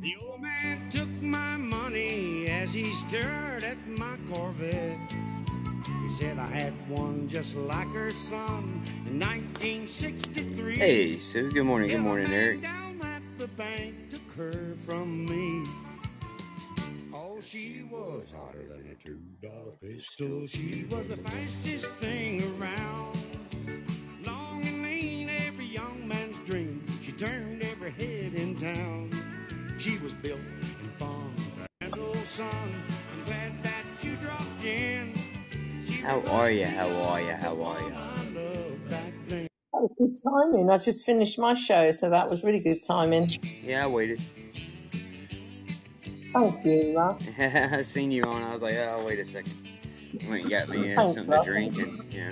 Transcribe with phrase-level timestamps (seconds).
[0.00, 4.96] The old man took my money as he stared at my Corvette.
[6.02, 10.76] He said I had one just like her son in 1963.
[10.76, 11.50] Hey, Sue.
[11.52, 11.90] Good morning.
[11.90, 12.62] Good morning, Eric.
[12.62, 15.70] Down at the bank took her from me.
[17.14, 20.46] Oh, she was hotter than a two-dollar pistol.
[20.46, 23.18] She was the fastest thing around.
[29.82, 31.34] She was built and fun.
[31.80, 32.48] And old son,
[33.12, 35.12] I'm glad that you dropped in.
[35.84, 36.66] She How are you?
[36.66, 37.32] How are you?
[37.32, 37.90] How are you?
[37.90, 39.48] my love back then.
[39.72, 40.70] That was good timing.
[40.70, 43.26] I just finished my show, so that was really good timing.
[43.42, 44.20] Yeah, I waited.
[46.32, 47.28] Thank you, love.
[47.40, 48.40] I seen you on.
[48.40, 49.52] I was like, oh, wait a second.
[50.12, 52.30] You went and got me uh, Thanks, something to drink, and yeah.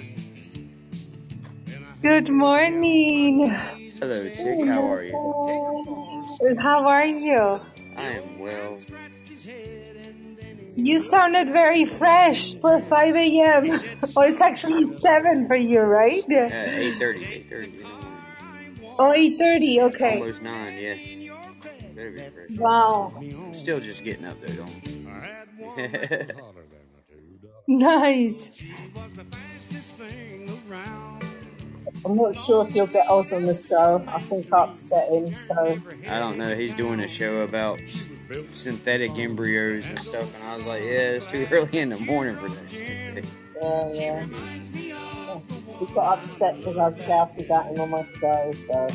[2.00, 3.89] Good morning.
[4.00, 4.66] Hello, chick.
[4.66, 6.56] How are you?
[6.58, 7.60] How are you?
[7.96, 8.78] I am well.
[10.74, 13.70] You sounded very fresh for 5 a.m.
[14.16, 16.24] Oh, it's actually 7 for you, right?
[16.30, 17.24] Uh, eight thirty.
[17.24, 17.84] Eight thirty.
[18.98, 20.14] Oh, 8.30, okay.
[20.18, 20.76] Almost nine.
[20.78, 20.94] Yeah.
[21.94, 22.50] Better be fresh.
[22.58, 23.12] Wow.
[23.16, 24.64] I'm still just getting up though.
[24.64, 24.80] Don't.
[27.82, 28.30] I
[32.04, 34.02] I'm not sure if you'll get us on the show.
[34.06, 36.54] I think I upset him, so I don't know.
[36.56, 37.80] He's doing a show about
[38.54, 42.36] synthetic embryos and stuff, and I was like, yeah, it's too early in the morning
[42.36, 43.24] for that.
[43.60, 44.26] yeah, yeah.
[45.78, 48.88] He got upset because I shouted at him on my show, so.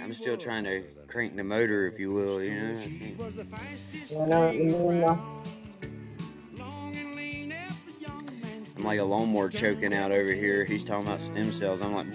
[0.00, 2.42] I'm still trying to crank the motor, if you will.
[2.42, 2.80] You know.
[2.80, 5.00] I can't- was the fastest you know what you mean.
[5.02, 5.18] love.
[8.78, 10.64] I'm like a lawnmower choking out over here.
[10.64, 11.82] He's talking about stem cells.
[11.82, 12.14] I'm like,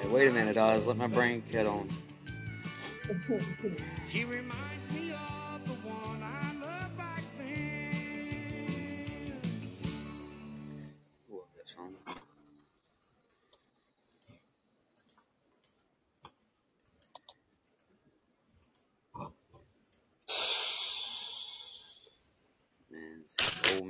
[0.00, 0.86] hey, wait a minute, Oz.
[0.86, 1.88] Let my brain cut on.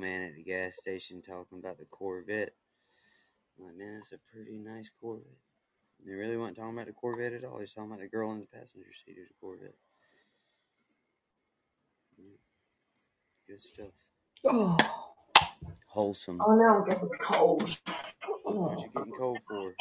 [0.01, 2.53] man at the gas station talking about the Corvette.
[3.59, 5.27] I'm like, man, that's a pretty nice Corvette.
[6.05, 7.59] They really weren't talking about the Corvette at all.
[7.59, 9.75] He's talking about the girl in the passenger seat of the Corvette.
[12.19, 12.37] Mm.
[13.47, 13.91] Good stuff.
[14.45, 14.77] Oh,
[15.87, 16.39] Wholesome.
[16.41, 17.77] oh now I'm getting cold.
[18.43, 19.75] What you getting cold for?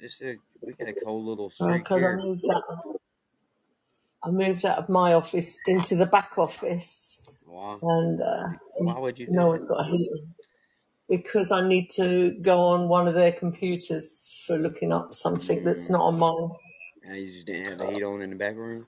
[0.00, 2.16] It's a we got a cold little Because streak I here.
[2.16, 2.64] moved out.
[4.24, 7.78] I moved out of my office into the back office, Why?
[7.82, 10.16] and uh, Why would you do no one's got a heater.
[11.08, 15.90] because I need to go on one of their computers for looking up something that's
[15.90, 15.90] Mm.
[15.90, 16.50] not on mine.
[17.04, 18.86] Now you just didn't have the heat on in the back room.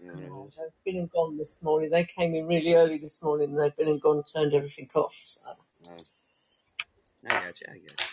[0.00, 0.54] You know what it No, is?
[0.56, 1.90] they've been and gone this morning.
[1.90, 5.14] They came in really early this morning and they've been and gone, turned everything off.
[5.24, 5.42] So
[5.88, 6.04] Oh,
[7.26, 7.66] I got you.
[7.70, 8.08] I got you.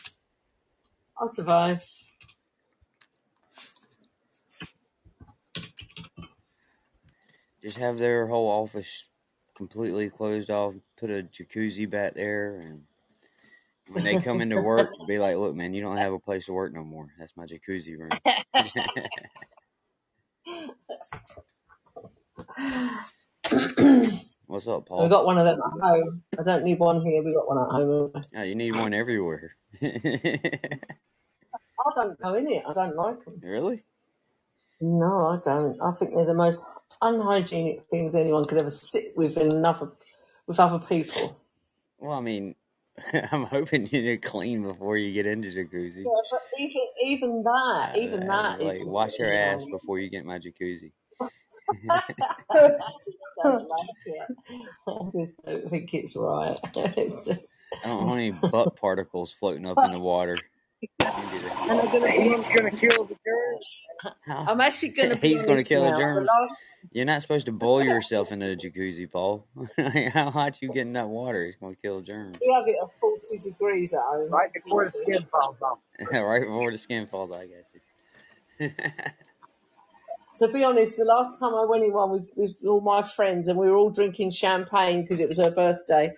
[1.20, 1.86] I'll survive.
[7.64, 9.06] Just have their whole office
[9.56, 10.74] completely closed off.
[11.00, 12.82] Put a jacuzzi back there, and
[13.90, 16.54] when they come into work, be like, "Look, man, you don't have a place to
[16.54, 17.08] work no more.
[17.18, 18.10] That's my jacuzzi room."
[24.48, 25.04] What's up, Paul?
[25.04, 26.22] we got one of them at home.
[26.38, 27.24] I don't need one here.
[27.24, 28.12] We got one at home.
[28.36, 29.56] Oh, you need one everywhere.
[29.82, 30.80] I
[31.96, 32.64] don't go in it.
[32.68, 33.40] I don't like them.
[33.42, 33.84] really?
[34.82, 35.80] No, I don't.
[35.82, 36.66] I think they're the most
[37.02, 39.92] unhygienic things anyone could ever sit with in another
[40.48, 41.40] with other people.
[42.00, 42.56] Well, I mean,
[43.32, 46.04] I'm hoping you're clean before you get into jacuzzi.
[46.06, 49.78] Yeah, but even even that, uh, even that, that is like, wash your ass know,
[49.78, 50.92] before you get in my jacuzzi.
[51.22, 51.28] I
[52.52, 54.22] just don't like it.
[54.50, 56.60] I just don't think it's right.
[57.84, 60.38] I don't want any butt particles floating up in the water.
[61.00, 61.70] Can't do that.
[61.70, 63.66] and I'm gonna be He's gonna kill the germs.
[64.28, 65.98] I'm actually gonna be He's gonna kill the now.
[65.98, 66.30] The germs.
[66.84, 69.46] Last, You're not supposed to boil yourself into a jacuzzi, Paul.
[70.14, 71.46] How hot you get in that water?
[71.46, 72.38] It's gonna kill germs.
[72.42, 74.30] You have it at 40 degrees at home.
[74.30, 75.80] Right before the skin falls off.
[76.12, 77.32] right before the skin falls.
[77.32, 78.72] Off, I got you.
[80.38, 83.48] To be honest, the last time I went in one with, with all my friends
[83.48, 86.14] and we were all drinking champagne because it was her birthday,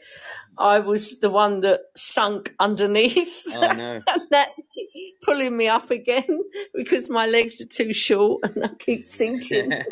[0.58, 4.02] I was the one that sunk underneath oh no.
[4.08, 4.52] and that
[5.24, 9.72] pulling me up again because my legs are too short and I keep sinking.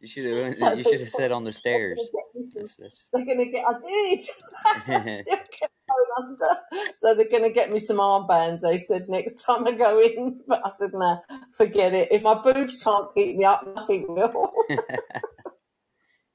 [0.00, 0.78] You should have.
[0.78, 1.98] You should have said on the stairs.
[2.12, 3.08] get me some That's, that's...
[3.12, 4.20] they're going to get, I did.
[5.06, 6.92] I still going under.
[6.96, 10.40] So they're going to get me some armbands, they said, next time I go in.
[10.46, 11.20] But I said, no,
[11.52, 12.08] forget it.
[12.10, 14.52] If my boobs can't keep me up, nothing will.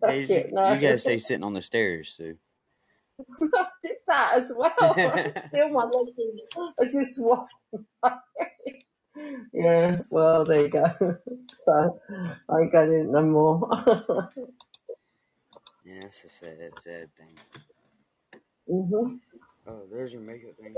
[0.01, 0.73] hey, it, no.
[0.73, 2.37] you gotta stay sitting on the stairs, Sue.
[3.19, 4.93] I did that as well.
[5.47, 6.11] Still my legs
[6.77, 7.85] are just walking.
[9.53, 10.85] Yeah, well, there you go.
[11.65, 11.99] So
[12.47, 13.67] I ain't going in no more.
[15.83, 17.35] yeah, that's a sad, sad thing.
[18.67, 19.15] hmm
[19.67, 20.75] Oh, there's your makeup thing.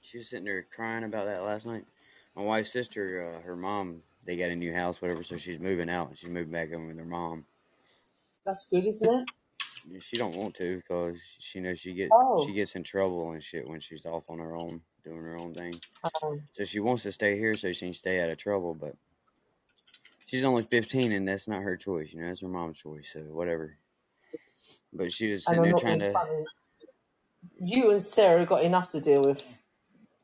[0.00, 1.84] She was sitting there crying about that last night.
[2.34, 5.90] My wife's sister, uh, her mom, they got a new house, whatever, so she's moving
[5.90, 6.08] out.
[6.08, 7.44] And She's moving back in with her mom.
[8.46, 9.28] That's good, isn't
[9.92, 10.02] it?
[10.02, 12.42] She don't want to because she knows she get Oh.
[12.46, 15.54] she gets in trouble and shit when she's off on her own doing her own
[15.54, 15.74] thing.
[16.22, 18.94] Um, So she wants to stay here so she can stay out of trouble, but
[20.26, 22.12] she's only 15 and that's not her choice.
[22.12, 23.10] You know, it's her mom's choice.
[23.12, 23.76] So whatever.
[24.92, 26.12] But she was sitting there trying to.
[26.12, 26.44] funny.
[27.60, 29.42] You and Sarah got enough to deal with.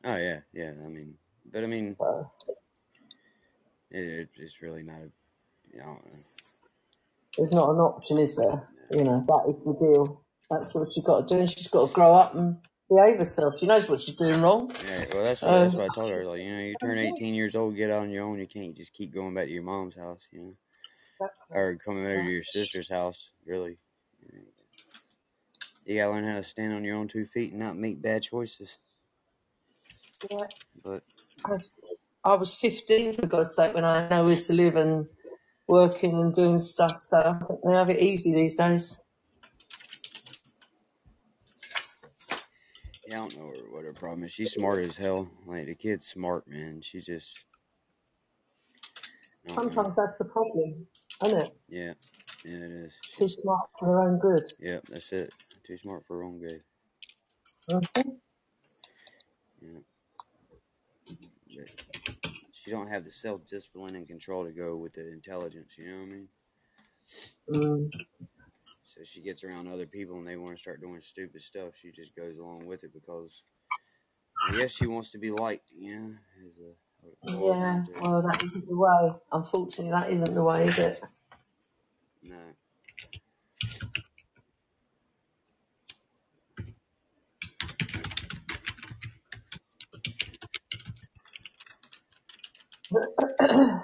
[0.05, 0.73] Oh yeah, yeah.
[0.85, 1.15] I mean,
[1.51, 2.31] but I mean, So.
[3.91, 5.11] it, it, it's really not a.
[5.73, 5.99] You know,
[7.37, 8.69] There's not an option, is there?
[8.93, 10.23] You know, that is the deal.
[10.51, 12.57] That's what she's got to do, and she's got to grow up and
[12.89, 13.55] behave herself.
[13.59, 14.73] She knows what she's doing wrong.
[14.87, 16.25] Yeah, well, that's what that's what I told her.
[16.25, 17.15] Like, you know, you turn uh-huh.
[17.17, 18.39] 18 years old, get out on your own.
[18.39, 20.41] You can't just keep going back to your mom's house, you
[21.21, 23.31] know, or coming over to your sister's house.
[23.47, 23.77] Really,
[25.85, 28.23] you gotta learn how to stand on your own two feet and not make bad
[28.23, 28.79] choices.
[30.31, 30.47] Yeah.
[30.83, 31.03] But
[31.45, 31.69] I was,
[32.25, 35.07] I was 15, for God's sake, when I had nowhere to live and
[35.67, 37.03] working and doing stuff.
[37.03, 38.99] So I think they have it easy these days.
[43.15, 44.33] I don't know what her, what her problem is.
[44.33, 45.29] She's smart as hell.
[45.47, 46.81] Like the kid's smart, man.
[46.83, 47.45] She just,
[49.47, 49.63] don't know.
[49.63, 50.85] Sometimes that's the problem,
[51.25, 51.57] isn't it?
[51.69, 51.93] Yeah,
[52.45, 52.93] yeah, it is.
[53.17, 54.43] Too smart for her own good.
[54.59, 55.33] Yeah, that's it.
[55.65, 56.61] Too smart for her own good.
[57.71, 58.09] hmm
[59.61, 59.79] Yeah.
[61.57, 61.69] But
[62.51, 65.71] she don't have the self discipline and control to go with the intelligence.
[65.77, 66.29] You know what I mean?
[67.49, 67.93] Mm.
[68.97, 71.73] So she gets around other people and they want to start doing stupid stuff.
[71.81, 73.43] She just goes along with it because
[74.49, 75.71] I guess she wants to be liked.
[75.77, 76.15] You know,
[77.23, 79.15] what Yeah, well, that isn't the way.
[79.33, 81.01] Unfortunately, that isn't the way, is it?
[82.23, 82.37] No.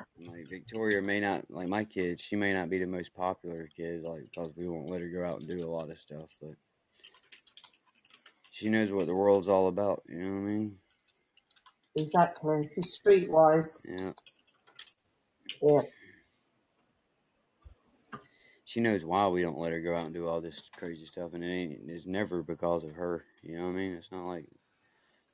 [0.50, 2.22] Victoria may not like my kids.
[2.22, 5.24] She may not be the most popular kid, like because we won't let her go
[5.24, 6.26] out and do a lot of stuff.
[6.42, 6.50] But
[8.50, 10.02] she knows what the world's all about.
[10.08, 10.76] You know what I mean?
[11.96, 12.68] exactly.
[12.74, 13.80] She's streetwise.
[13.88, 14.12] Yeah.
[15.62, 15.82] Yeah.
[18.64, 21.34] She knows why we don't let her go out and do all this crazy stuff,
[21.34, 21.80] and it ain't.
[21.88, 23.24] It's never because of her.
[23.42, 23.94] You know what I mean?
[23.94, 24.46] It's not like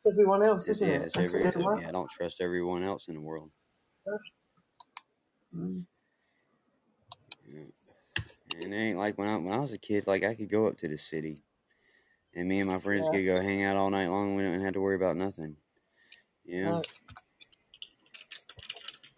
[0.09, 0.97] Everyone else, isn't yeah.
[0.97, 1.03] it?
[1.07, 1.45] It's every.
[1.45, 1.83] what they want.
[1.83, 3.51] Yeah, I don't trust everyone else in the world.
[5.57, 5.85] Mm.
[8.63, 10.07] And it ain't like when I when I was a kid.
[10.07, 11.43] Like I could go up to the city,
[12.35, 13.11] and me and my friends Yeah.
[13.11, 14.37] could go hang out all night long.
[14.37, 15.57] We didn't have to worry about nothing.
[16.45, 16.73] You know?
[16.73, 16.83] No.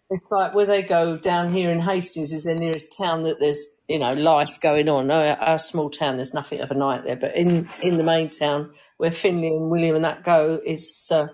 [0.09, 3.63] It's like where they go down here in Hastings is the nearest town that there's
[3.89, 5.11] you know life going on.
[5.11, 8.29] Our, our small town, there's nothing of a night there, but in in the main
[8.29, 11.27] town where Finley and William and that go is uh,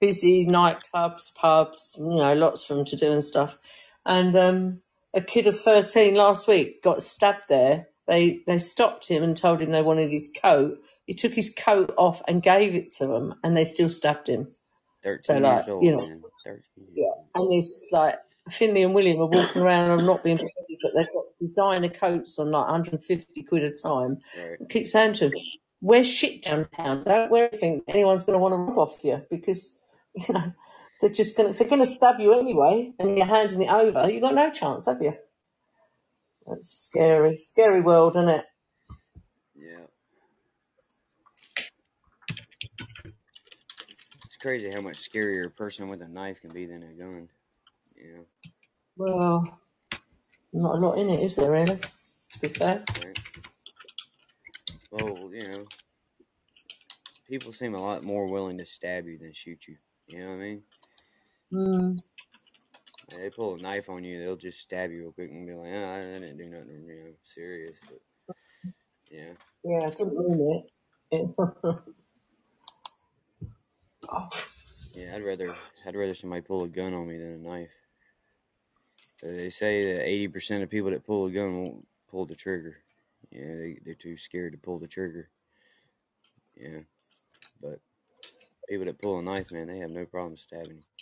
[0.00, 3.58] busy nightclubs, pubs, you know, lots for them to do and stuff.
[4.08, 4.80] And um,
[5.14, 7.86] a kid of thirteen last week got stabbed there.
[8.08, 10.78] They they stopped him and told him they wanted his coat.
[11.04, 14.44] He took his coat off and gave it to them, and they still stabbed him.
[14.44, 14.54] So
[15.04, 16.22] Thirteen like years old, you know, man.
[16.94, 18.16] Yeah, and this like
[18.50, 22.38] Finley and William are walking around and not being paid, but they've got designer coats
[22.38, 24.18] on like 150 quid a time.
[24.38, 24.56] Right.
[24.60, 25.38] I keep saying to them,
[25.80, 27.04] wear shit downtown.
[27.04, 29.76] Don't wear anything anyone's going to want to rob off you because
[30.14, 30.52] you know
[31.00, 34.10] they're just going to they're going to stab you anyway, and you're handing it over.
[34.10, 35.14] You've got no chance, have you?
[36.46, 38.44] That's scary, scary world, isn't it?
[39.54, 39.86] Yeah.
[43.04, 47.28] It's crazy how much scarier a person with a knife can be than a gun.
[47.96, 48.22] Yeah.
[48.96, 49.60] Well,
[50.52, 51.78] not a lot in it, is there really?
[52.32, 52.84] To be fair.
[53.04, 53.18] right?
[54.90, 55.66] Well, you know,
[57.28, 59.76] people seem a lot more willing to stab you than shoot you.
[60.10, 60.62] You know what I mean?
[61.52, 61.98] Mm,
[63.10, 65.70] they pull a knife on you, they'll just stab you real quick and be like,
[65.72, 68.36] "Oh, I didn't do nothing, you know, serious." But
[69.10, 69.32] yeah,
[69.64, 70.62] yeah, I didn't mean
[71.10, 71.34] it.
[74.08, 74.28] oh,
[74.94, 75.54] yeah, I'd rather
[75.86, 77.70] I'd rather somebody pull a gun on me than a knife.
[79.22, 82.78] They say that eighty percent of people that pull a gun won't pull the trigger.
[83.30, 85.30] Yeah, they they're too scared to pull the trigger.
[86.56, 86.80] Yeah,
[87.60, 87.80] but
[88.68, 90.82] people that pull a knife, man, they have no problem stabbing.
[90.82, 90.97] Uh,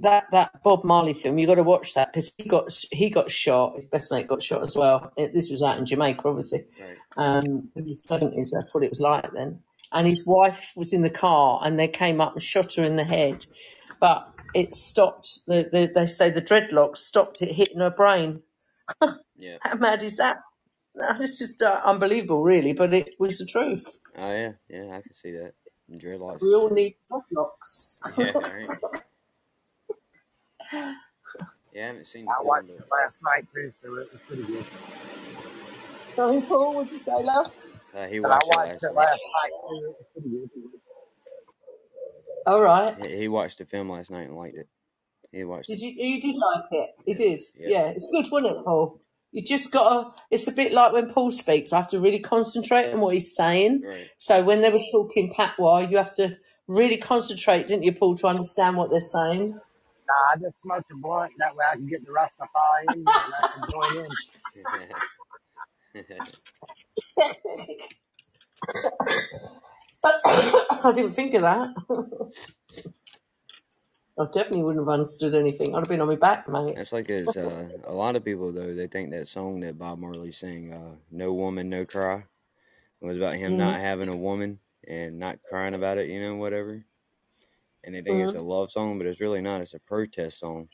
[0.00, 3.30] That that Bob Marley film, you got to watch that because he got he got
[3.30, 3.76] shot.
[3.76, 5.12] His best mate got shot as well.
[5.16, 6.66] It, this was out in Jamaica, obviously.
[6.80, 6.96] Right.
[7.16, 9.60] Um, in the seventies, that's what it was like then.
[9.90, 12.96] And his wife was in the car, and they came up and shot her in
[12.96, 13.46] the head,
[14.00, 15.40] but it stopped.
[15.46, 18.42] The, the, they say the dreadlocks stopped it hitting her brain.
[19.36, 19.56] Yeah.
[19.62, 20.38] How mad is that?
[20.94, 22.72] That's just uh, unbelievable, really.
[22.72, 23.98] But it was the truth.
[24.16, 25.54] Oh yeah, yeah, I can see that.
[25.90, 26.40] Dreadlocks.
[26.40, 27.98] We all need dreadlocks.
[28.16, 29.02] Yeah, right.
[30.74, 34.12] Yeah, I haven't seen the I film, watched but it last night too, so it
[34.12, 34.64] was pretty good.
[36.14, 36.74] Sorry, Paul.
[36.76, 37.50] What did you say, love?
[37.96, 38.94] uh, he But I watched it watched last it night.
[38.94, 39.76] last night too.
[39.76, 40.50] It was pretty good.
[42.46, 43.06] All right.
[43.06, 44.68] He, he watched the film last night and liked it.
[45.32, 45.86] He watched Did it.
[45.86, 46.06] you?
[46.14, 46.90] You did like it.
[47.06, 47.42] You did.
[47.58, 47.68] Yeah.
[47.68, 49.00] Yeah, it's good, wasn't it, Paul?
[49.32, 50.12] You just gotta.
[50.30, 51.72] It's a bit like when Paul speaks.
[51.72, 53.82] I have to really concentrate on what he's saying.
[53.84, 54.08] Right.
[54.18, 56.36] So when they were talking patois, you have to
[56.68, 59.58] really concentrate, didn't you, Paul, to understand what they're saying?
[60.08, 61.32] Nah, I just smoked a blunt.
[61.38, 64.18] That way I can get the Rastafari in me and I can join in.
[70.84, 71.74] I didn't think of that.
[74.18, 75.74] I definitely wouldn't have understood anything.
[75.74, 76.76] I'd have been on my back, mate.
[76.76, 78.74] That's like his, uh, a lot of people though.
[78.74, 82.24] They think that song that Bob Marley sang, uh, "No Woman, No Cry,"
[83.00, 83.58] was about him Mhm.
[83.58, 86.08] not having a woman and not crying about it.
[86.10, 86.84] You know, whatever.
[87.84, 88.24] And they think Mhm.
[88.24, 89.60] it's a love song, but it's really not.
[89.60, 90.68] It's a protest song.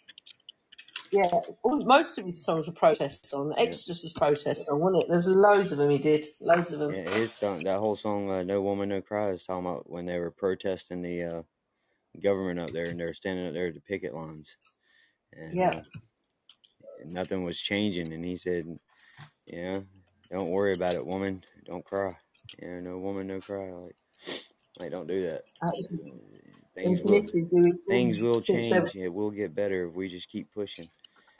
[1.12, 1.28] Yeah,
[1.64, 3.54] most of his songs were protest songs.
[3.58, 3.64] Yeah.
[3.64, 5.08] Exodus was protest song, wasn't it?
[5.08, 6.92] There's loads of them he did, loads of them.
[6.94, 10.06] Yeah, his song, that whole song, uh, "No Woman, No Cry," is talking about when
[10.06, 11.42] they were protesting the uh,
[12.22, 14.56] government up there, and they were standing up there at the picket lines,
[15.32, 15.70] and Yeah.
[15.70, 15.82] uh,
[17.06, 18.12] nothing was changing.
[18.12, 18.78] And he said,
[19.46, 19.80] "Yeah,
[20.30, 21.44] don't worry about it, woman.
[21.64, 22.16] Don't cry.
[22.62, 23.72] Yeah, no woman, no cry.
[23.72, 23.96] Like,
[24.78, 25.44] like don't do that.
[25.62, 25.70] Uh,
[26.74, 27.26] Things will,
[27.88, 28.96] things will since they were change.
[28.96, 30.90] It will get better if we just keep pushing.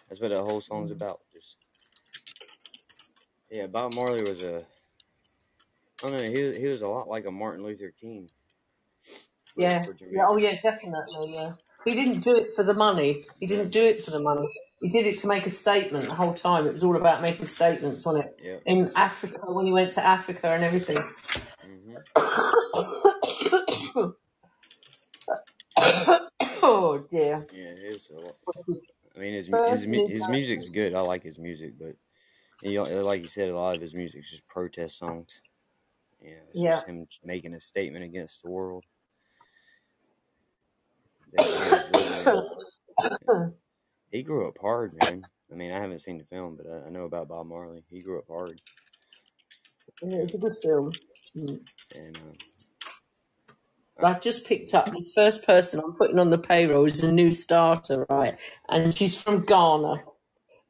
[0.08, 1.20] That's what that whole song's about.
[1.32, 1.56] Just
[3.50, 4.64] yeah, Bob Marley was a.
[6.02, 6.30] I don't know.
[6.30, 8.30] He was- he was a lot like a Martin Luther King.
[9.56, 11.52] Yeah, yeah, oh yeah, definitely, yeah.
[11.84, 13.26] He didn't do it for the money.
[13.40, 14.48] He didn't do it for the money.
[14.80, 16.66] He did it to make a statement the whole time.
[16.66, 18.30] It was all about making statements, wasn't it?
[18.42, 18.58] yeah.
[18.66, 21.04] In Africa, when he went to Africa and everything.
[21.64, 21.96] hmm
[26.62, 27.46] oh dear.
[27.52, 28.36] Yeah, it was a lot.
[29.16, 30.94] I mean, his his mu- his music's good.
[30.94, 31.96] I like his music, but
[32.62, 35.40] he, like you said, a lot of his music's just protest songs.
[36.22, 36.74] Yeah, it's Yeah.
[36.74, 38.84] just him making a statement against the world.
[41.32, 41.84] That he is
[42.26, 43.54] living in.
[44.10, 45.22] He grew up hard, man.
[45.50, 47.84] I mean, I haven't seen the film, but I, I know about Bob Marley.
[47.90, 48.60] He grew up hard,
[50.02, 50.92] it's a good film.
[51.36, 51.60] Mm.
[51.96, 52.49] and uh,
[54.04, 57.34] I've just picked up this first person I'm putting on the payroll is a new
[57.34, 58.36] starter, right?
[58.68, 60.02] And she's from Ghana,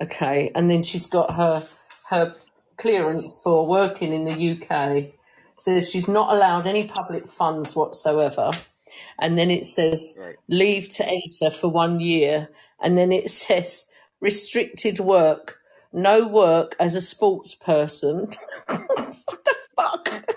[0.02, 0.52] okay?
[0.54, 1.66] And then she's got her
[2.08, 2.34] her
[2.76, 5.12] clearance for working in the UK.
[5.56, 8.50] Says she's not allowed any public funds whatsoever.
[9.18, 10.36] And then it says right.
[10.48, 12.48] leave to enter for one year.
[12.82, 13.86] And then it says
[14.20, 15.58] restricted work,
[15.92, 18.30] no work as a sports person.
[18.66, 20.34] what the fuck?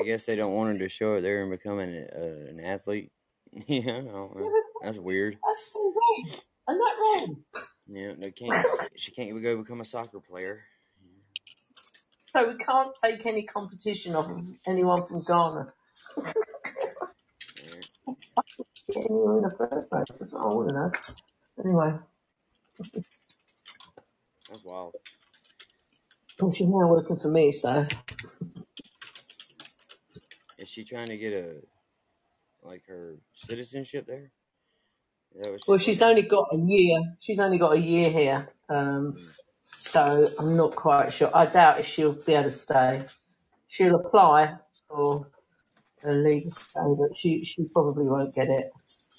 [0.00, 2.60] I guess they don't want her to show it there and becoming a, uh, an
[2.64, 3.12] athlete.
[3.52, 4.50] yeah, I don't know.
[4.82, 5.36] That's weird.
[5.46, 6.24] That's so wrong.
[6.70, 7.36] Isn't wrong?
[7.88, 8.66] Yeah, they can't.
[8.96, 10.62] She can't even go become a soccer player.
[12.34, 15.72] So we can't take any competition off of anyone from Ghana.
[16.16, 17.90] Right.
[18.92, 20.04] Get anyone in the first place.
[20.18, 20.92] That's what I want to know.
[21.64, 21.92] Anyway,
[24.48, 24.94] That's wild.
[26.40, 27.86] well, she's now working for me, so
[30.60, 31.56] Is she trying to get a
[32.64, 34.32] like her citizenship there?
[35.34, 36.96] Is that what well, she's she's only got a year.
[37.20, 39.30] She's only got a year here, um, Mm.
[39.78, 41.30] so I'm not quite sure.
[41.34, 43.06] I doubt if she'll be able to stay.
[43.68, 44.56] She'll apply
[44.88, 45.28] for
[46.04, 48.72] a legal stay, but she she probably won't get it,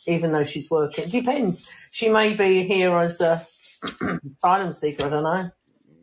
[0.08, 1.10] even though she's working.
[1.10, 1.70] Depends.
[1.92, 3.48] She may be here as a
[4.38, 5.06] asylum seeker.
[5.06, 5.52] I don't know.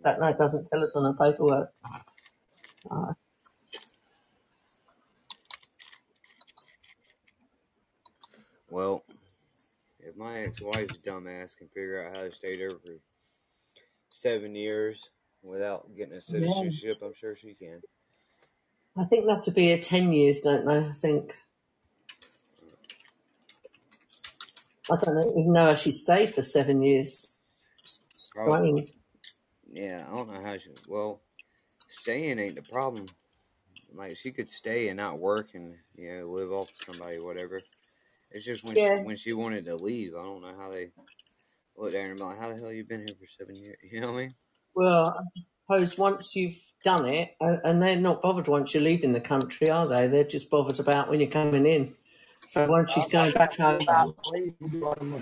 [0.04, 0.28] Don't know.
[0.28, 1.72] It doesn't tell us on her paperwork.
[8.70, 9.04] Well,
[10.00, 12.94] if my ex-wife's dumbass can figure out how to stay there for
[14.10, 15.00] seven years
[15.42, 17.80] without getting a citizenship, I'm sure she can.
[18.96, 20.78] I think they have to be a 10 years, don't they?
[20.88, 21.34] I think.
[24.90, 27.38] I don't even know how she stayed for seven years.
[28.44, 28.70] Oh, Probably.
[28.70, 28.92] Strange.
[29.72, 30.70] Yeah, I don't know how she.
[30.88, 31.20] Well,
[31.88, 33.06] staying ain't the problem.
[33.94, 37.60] Like she could stay and not work and you know live off somebody, whatever.
[38.30, 38.96] It's just when Yeah.
[38.98, 40.14] she, when she wanted to leave.
[40.14, 40.90] I don't know how they
[41.76, 43.76] looked at her and be like, "How the hell you been here for seven years?"
[43.92, 44.34] You know what I mean?
[44.74, 45.18] Well,
[45.70, 49.70] I suppose once you've done it, and they're not bothered once you're leaving the country,
[49.70, 50.06] are they?
[50.08, 51.94] They're just bothered about when you're coming in.
[52.48, 55.20] So once you're going back home, about please you do them a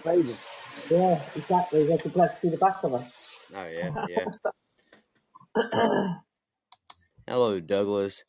[0.90, 1.86] yeah, exactly.
[1.88, 3.06] They could glad to see the back of her.
[3.54, 4.26] Oh yeah, yeah.
[7.28, 8.25] Hello, Douglas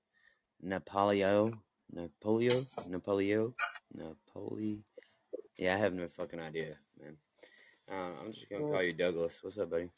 [0.62, 1.60] Napoleon.
[1.91, 2.65] Napoleon?
[2.88, 3.53] Napoleon?
[3.94, 4.84] Napoli.
[5.58, 7.15] Yeah, I have no fucking idea, man.
[7.89, 9.34] Uh, I'm just gonna call you Douglas.
[9.41, 9.89] What's up, buddy?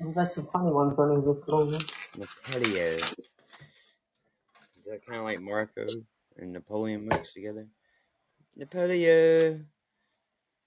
[0.00, 1.80] Well, There's some funny ones on here this morning.
[2.16, 2.94] Napoleon.
[4.76, 5.86] Is that kind of like Marco
[6.36, 7.66] and Napoleon mixed together?
[8.58, 9.64] Napoleo,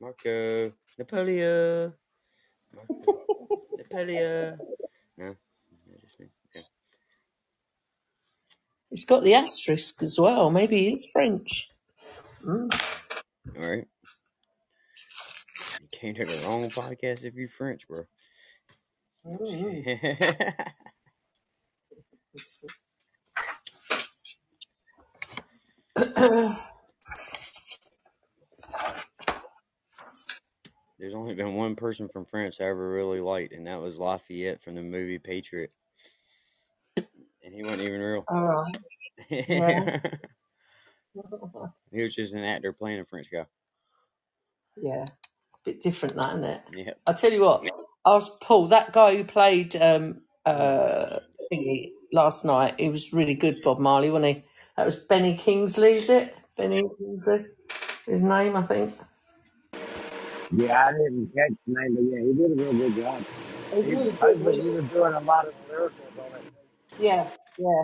[0.01, 0.73] Marco.
[0.99, 1.93] Napoleo,
[2.75, 3.25] Marco.
[3.77, 4.57] Napoleon.
[5.19, 5.29] No.
[5.29, 6.63] I just think- okay.
[8.97, 10.49] It's got the asterisk as well.
[10.49, 11.69] Maybe he's French.
[12.43, 12.73] Mm.
[13.55, 13.87] All right.
[15.79, 18.05] You can't to a wrong podcast if you're French, bro.
[30.97, 34.63] There's only been one person from France I ever really liked, and that was Lafayette
[34.63, 35.69] from the movie Patriot.
[37.47, 38.29] And he wasn't even real.
[38.29, 38.77] All right.
[39.29, 40.01] Yeah.
[41.91, 43.45] he was just an actor playing a French guy.
[44.77, 45.03] yeah.
[45.03, 46.61] A bit different, that, isn't it?
[46.71, 46.93] Yeah.
[47.07, 47.67] I tell you what,
[48.05, 51.19] I was Paul, that guy who played um uh
[51.51, 54.45] thingy last night, he was really good, Bob Marley, wasn't he?
[54.77, 56.37] That was Benny Kingsley, is it?
[56.57, 57.47] Benny Kingsley,
[58.07, 58.95] his name, I think.
[60.51, 63.25] Yeah, I didn't catch the name, but yeah, he did a real good job.
[63.83, 66.06] He, really I good, think he wasn't doing a lot of miracles on it.
[66.06, 66.06] he?
[66.99, 67.83] Yeah, yeah.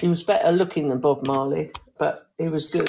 [0.00, 2.88] He was better looking than Bob Marley, but he was good.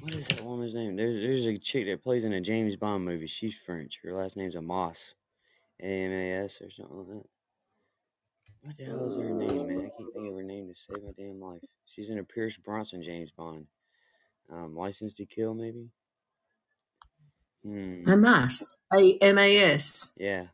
[0.00, 0.96] What is that woman's name?
[0.96, 3.28] There's there's a chick that plays in a James Bond movie.
[3.28, 4.00] She's French.
[4.02, 5.14] Her last name's Amos.
[5.80, 7.26] A M A S or something like that.
[8.62, 9.78] What the hell is her name, man?
[9.78, 11.62] I can't think of her name to save my damn life.
[11.86, 13.66] She's in a Pierce Bronson James Bond.
[14.52, 15.88] Um, License to Kill, maybe?
[17.64, 18.08] Hmm.
[18.08, 18.72] Amas.
[18.94, 20.12] A M A S.
[20.16, 20.46] Yeah.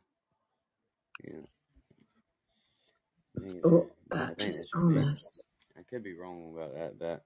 [1.24, 1.40] Yeah.
[3.36, 3.70] I think it's Oh,
[4.10, 4.16] her.
[4.16, 4.98] I think Beatrice that's her name.
[4.98, 5.42] Amas.
[5.76, 7.24] I could be wrong about that, but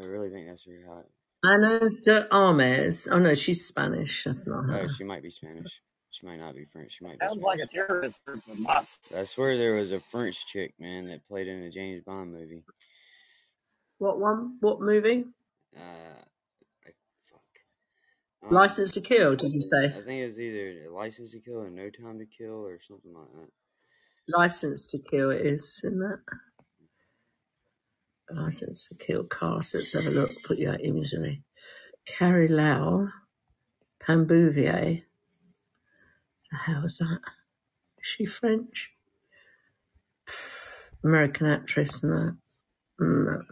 [0.00, 0.80] I really think that's her.
[0.86, 1.04] How,
[1.44, 3.08] Ana de Armes.
[3.10, 4.24] Oh no, she's Spanish.
[4.24, 5.80] That's not oh, she might be Spanish.
[6.10, 6.92] She might not be French.
[6.98, 8.98] She might be Sounds like a terrorist group of us.
[9.14, 12.64] I swear there was a French chick, man, that played in a James Bond movie.
[13.98, 14.56] What one?
[14.60, 15.26] What movie?
[15.76, 16.28] Uh, I, fuck.
[18.50, 19.86] License to Kill, did you say?
[19.86, 23.12] I think it was either License to Kill or No Time to Kill or something
[23.14, 23.50] like that.
[24.28, 26.20] License to Kill it is, isn't it?
[28.34, 29.74] License to Kill cast.
[29.74, 30.42] Let's have a look.
[30.44, 31.42] Put your imagery.
[32.06, 33.08] Carrie Lau,
[34.00, 35.02] Pam Bouvier.
[36.50, 37.20] The hell is that?
[37.98, 38.92] Is she French?
[41.04, 42.36] American actress, no.
[43.00, 43.42] Mm, no.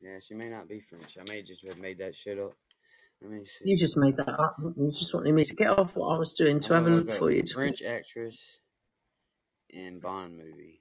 [0.00, 1.16] Yeah, she may not be French.
[1.18, 2.52] I may just have made that shit up.
[3.22, 3.70] Let me see.
[3.70, 4.56] You just made that up.
[4.58, 7.06] You just wanted me to get off what I was doing to have a look
[7.08, 7.42] look for you.
[7.52, 8.36] French actress
[9.68, 10.80] in Bond movie.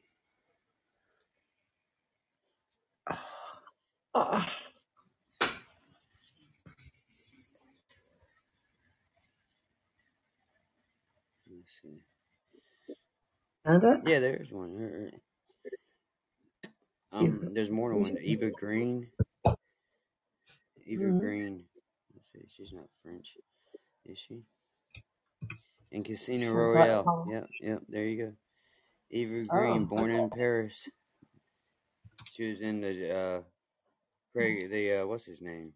[4.15, 4.51] Ah,
[11.47, 12.01] Let's see.
[13.65, 14.07] and it?
[14.07, 14.75] Yeah, there's one.
[14.77, 15.11] Her- her-
[17.21, 18.17] You- Um, there's more than one.
[18.19, 19.11] Eva Green.
[20.85, 21.19] Eva Mhm.
[21.19, 21.68] Green.
[22.47, 23.37] She's not French,
[24.05, 24.41] is she?
[25.91, 27.27] In Casino Sounds Royale.
[27.29, 27.81] Yep, yep.
[27.89, 28.33] There you go.
[29.11, 30.87] Eva Oh, Green, born in Paris.
[32.31, 33.41] She was in the uh,
[34.33, 34.69] Craig.
[34.69, 35.73] The uh, what's his name?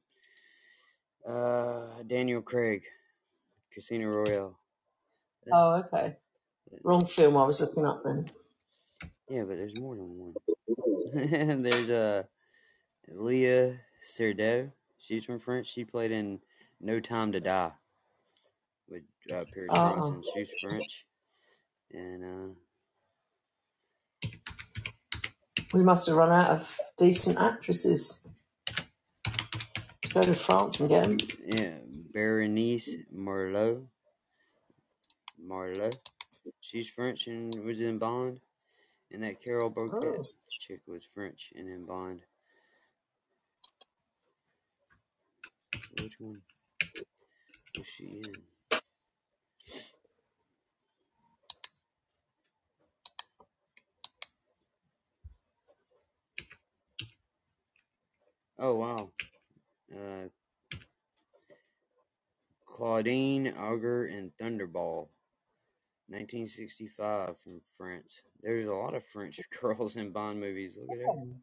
[1.27, 2.83] Uh, Daniel Craig.
[3.73, 4.57] Casino Royale.
[5.51, 6.15] Oh, okay.
[6.83, 8.29] Wrong film I was looking up then.
[9.29, 11.61] Yeah, but there's more than one.
[11.63, 12.23] there's uh,
[13.11, 14.71] Léa Seydoux.
[14.99, 15.67] She's from France.
[15.67, 16.39] She played in
[16.83, 17.71] No Time to Die
[18.89, 20.21] with uh, Pierce Oh, Bronson.
[20.35, 21.05] She's French.
[21.93, 22.55] And
[24.23, 24.29] uh,
[25.73, 28.19] we must have run out of decent actresses.
[30.13, 31.17] Go to France and get them.
[31.45, 31.77] yeah,
[32.13, 33.85] Bérénice Marlohe.
[35.41, 35.89] Marlowe.
[36.59, 38.41] She's French and was in Bond.
[39.09, 40.07] And that Carole Bouquet.
[40.19, 40.25] Oh,
[40.59, 42.21] chick was French, and in Bond.
[46.01, 46.41] Which one
[47.77, 48.79] was she in?
[58.59, 59.11] Oh wow.
[59.93, 60.27] Uh,
[62.65, 65.09] Claudine Auger and Thunderball.
[66.07, 68.13] 1965 from France.
[68.41, 70.75] There's a lot of French girls in Bond movies.
[70.77, 71.35] Look at that.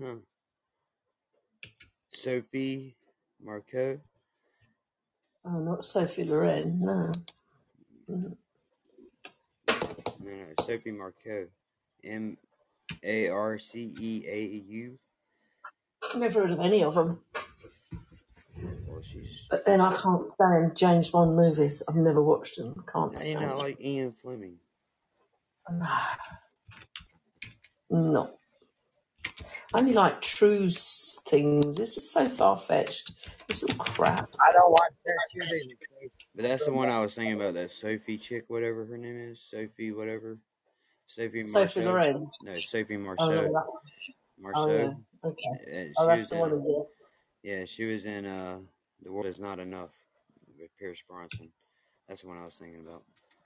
[0.00, 0.31] Huh.
[2.22, 2.94] Sophie
[3.44, 3.98] Marceau.
[5.44, 6.78] Oh, not Sophie Loren.
[6.80, 7.10] No.
[8.06, 8.36] No,
[9.66, 11.48] no, Sophie Marceau.
[12.04, 12.36] M
[13.02, 14.98] A R C E A U.
[16.14, 17.18] Never heard of any of them.
[18.86, 19.46] Well, she's.
[19.50, 21.82] But then I can't stand James Bond movies.
[21.88, 22.84] I've never watched them.
[22.92, 24.58] Can't do you stand not like Ian Fleming?
[27.90, 28.30] No.
[28.30, 28.41] I
[29.74, 31.78] only like true s- things.
[31.78, 33.12] It's just so far fetched.
[33.48, 34.30] It's all crap.
[34.40, 36.10] I don't watch that shit either.
[36.34, 37.54] But that's the one I was thinking about.
[37.54, 39.40] That Sophie chick, whatever her name is.
[39.40, 40.38] Sophie, whatever.
[41.06, 42.10] Sophie Sophie Marceau.
[42.12, 42.30] Loren.
[42.42, 43.52] No, Sophie Oh, no, Marceau.
[43.52, 43.64] that,
[44.38, 44.60] Marceau.
[44.62, 44.68] oh
[45.24, 45.28] yeah.
[45.30, 45.90] Okay.
[45.90, 46.50] Uh, Oh, she that's was the one.
[46.52, 46.56] in.
[46.58, 46.86] Of the,
[47.42, 48.24] Yeah, she was in.
[48.26, 48.58] Uh,
[49.02, 49.90] the world is not enough
[50.58, 51.50] with Pierce Bronson.
[52.08, 53.02] That's the one I was thinking about.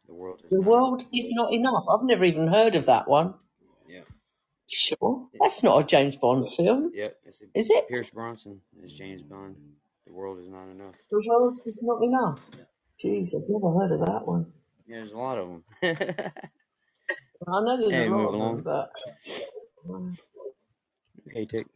[0.06, 0.66] The world is the not.
[0.66, 1.84] world is not enough.
[1.90, 3.34] I've never even heard of that one.
[3.88, 4.02] Yeah.
[4.68, 7.16] Sure, that's not a James Bond film, Yep.
[7.26, 7.88] It's a, is it?
[7.88, 9.56] Pierce Bronson as James Bond.
[10.06, 10.94] The world is not enough.
[11.10, 12.40] The world is not enough.
[13.02, 14.52] Jeez, I've never heard of that one.
[14.86, 15.62] Yeah, there's a lot of them.
[17.48, 18.62] I know there's hey, a lot move of them, along.
[18.64, 18.90] but
[21.28, 21.66] Okay, tick.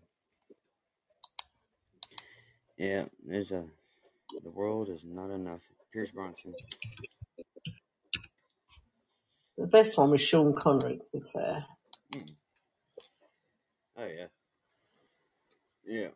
[2.78, 3.64] Yeah, there's a.
[4.42, 5.60] The world is not enough.
[5.92, 6.54] Pierce Bronson.
[9.58, 10.98] the best one was Sean Connery.
[10.98, 11.66] To be fair.
[14.00, 14.26] Oh yeah.
[15.86, 16.08] Yeah.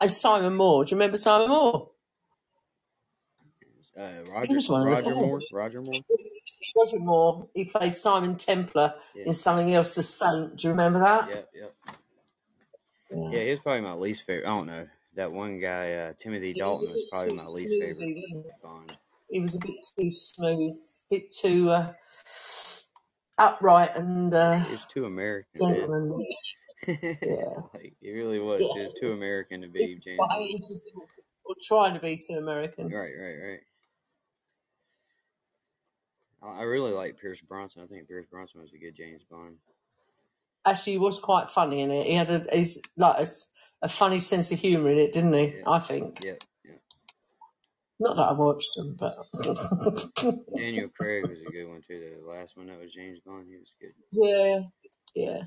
[0.00, 0.84] and Simon Moore.
[0.84, 1.90] Do you remember Simon Moore?
[3.98, 5.14] Uh, He Roger was one of the Roger.
[5.14, 5.40] Moore.
[5.52, 6.00] Roger Moore.
[6.76, 7.48] Roger Moore.
[7.54, 9.24] He played Simon Templar Yeah.
[9.26, 10.56] in something else, The Saint.
[10.56, 11.28] Do you remember that?
[11.28, 11.50] Yep.
[11.54, 11.74] Yep.
[13.10, 13.30] Yeah.
[13.30, 14.46] Yeah, he was probably my least favorite.
[14.46, 14.86] I don't know.
[15.14, 18.62] That one guy, uh, Timothy He Dalton, was probably too my least smoothie, favorite?
[18.62, 18.96] Bond.
[19.30, 21.92] He was a bit too smooth, a bit too uh,
[23.38, 25.74] upright and uh, was too American, man.
[25.74, 26.28] gentlemanly.
[26.86, 27.62] Yeah.
[27.74, 28.62] like he really was.
[28.62, 28.68] Yeah.
[28.74, 30.44] He was too American to be James But Bond.
[30.44, 30.86] he was just
[31.44, 32.84] or trying to be too American.
[32.92, 33.60] Right, right, right.
[36.42, 37.82] I I really like Pierce Bronson.
[37.82, 39.56] I think Pierce Bronson was a good James Bond.
[40.64, 42.06] Actually, he was quite funny in it.
[42.06, 43.46] He had a he's like a, s-
[43.82, 45.46] a funny sense of humour in it, didn't he?
[45.56, 45.62] Yeah.
[45.66, 46.22] I think.
[46.24, 46.42] Yep.
[47.98, 49.16] Not that I watched them, but
[50.56, 52.16] Daniel Craig was a good one too.
[52.22, 53.94] The last one that was James Bond, he was good.
[54.12, 55.40] yeah,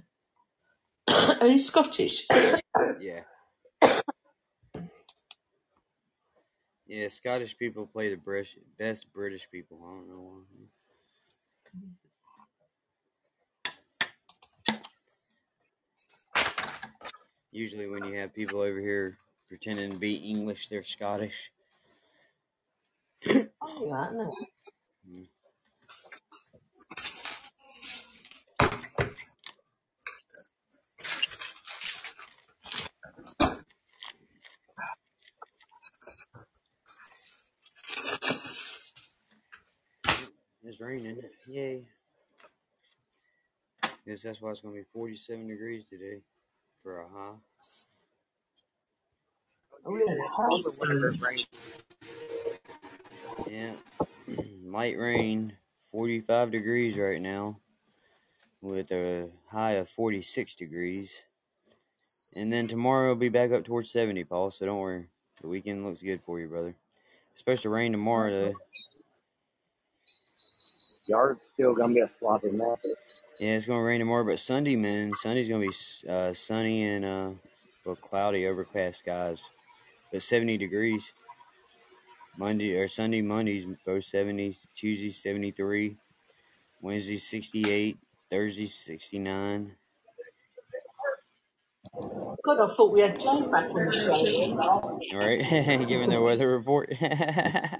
[1.07, 1.35] yeah.
[1.41, 2.25] and he's Scottish.
[2.99, 3.21] Yeah.
[6.87, 9.79] Yeah, Scottish people play the British, best British people.
[9.85, 10.41] I don't know why.
[17.51, 21.51] Usually, when you have people over here pretending to be English, they're Scottish.
[23.79, 24.33] That, isn't it?
[25.09, 25.27] Mm.
[40.63, 41.21] It's raining.
[41.47, 41.83] Yay.
[44.05, 46.21] Guess that's why it's going to be 47 degrees today
[46.83, 47.35] for a high.
[49.85, 50.15] Oh, yeah,
[53.49, 53.71] Yeah.
[54.65, 55.53] Light rain,
[55.91, 57.57] 45 degrees right now,
[58.61, 61.09] with a high of 46 degrees.
[62.35, 65.07] And then tomorrow it'll be back up towards 70, Paul, so don't worry.
[65.41, 66.75] The weekend looks good for you, brother.
[67.31, 68.53] It's supposed to rain tomorrow, though.
[71.07, 72.85] yard's still gonna be a sloppy mess.
[73.39, 76.83] Yeah, it's going to rain tomorrow, but Sunday, man, Sunday's going to be uh, sunny
[76.83, 77.29] and uh,
[77.85, 79.39] well, cloudy, overcast skies.
[80.11, 81.13] But 70 degrees.
[82.39, 85.97] Monday or Sunday, Mondays both 70, Tuesday 73,
[86.81, 87.97] Wednesday 68,
[88.31, 89.73] Thursday 69.
[92.43, 94.23] God, I thought we had Jane back on the show.
[95.11, 95.41] All right,
[95.87, 96.89] giving their weather report.
[96.91, 97.77] Again.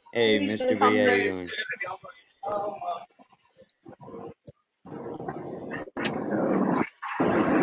[0.14, 0.58] hey, He's Mr.
[0.58, 1.50] gonna B, come how you doing?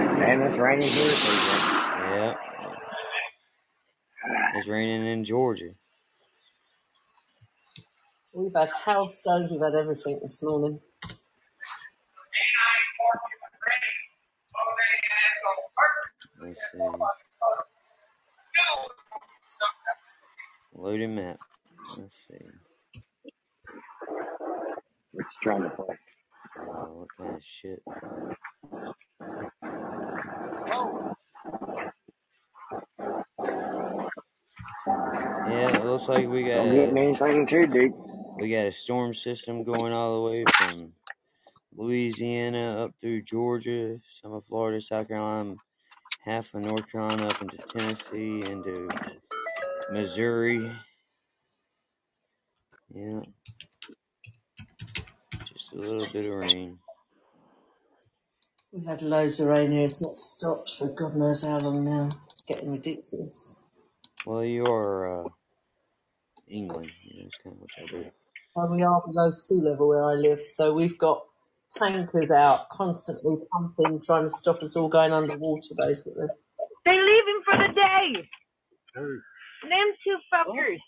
[0.07, 1.19] And it's raining here,
[4.61, 5.71] so Yeah, it's raining in Georgia.
[8.33, 10.79] We've had hailstones, we've had everything this morning.
[16.41, 16.79] Let's see.
[20.75, 21.37] Loading map.
[21.97, 22.51] Let's see.
[25.13, 25.95] It's trying to play.
[26.59, 27.83] Uh, what kind of shit?
[35.51, 37.91] Yeah, it looks like we got Don't get me anything too deep.
[38.39, 40.93] we got a storm system going all the way from
[41.75, 45.55] Louisiana up through Georgia, some of Florida, South Carolina,
[46.23, 48.87] half of North Carolina up into Tennessee, into
[49.91, 50.71] Missouri.
[52.93, 53.21] Yeah.
[55.45, 56.77] Just a little bit of rain.
[58.71, 59.83] We've had loads of rain here.
[59.83, 62.09] It's not stopped for God knows how long now.
[62.31, 63.57] It's getting ridiculous.
[64.25, 65.29] Well, you are uh,
[66.51, 66.89] England.
[67.03, 68.11] You know, it's kind of what y'all do.
[68.55, 71.23] And we are below sea level where I live, so we've got
[71.77, 76.27] tankers out constantly pumping, trying to stop us all going underwater, basically.
[76.85, 78.29] They leaving for the day.
[78.95, 80.79] Them two fuckers.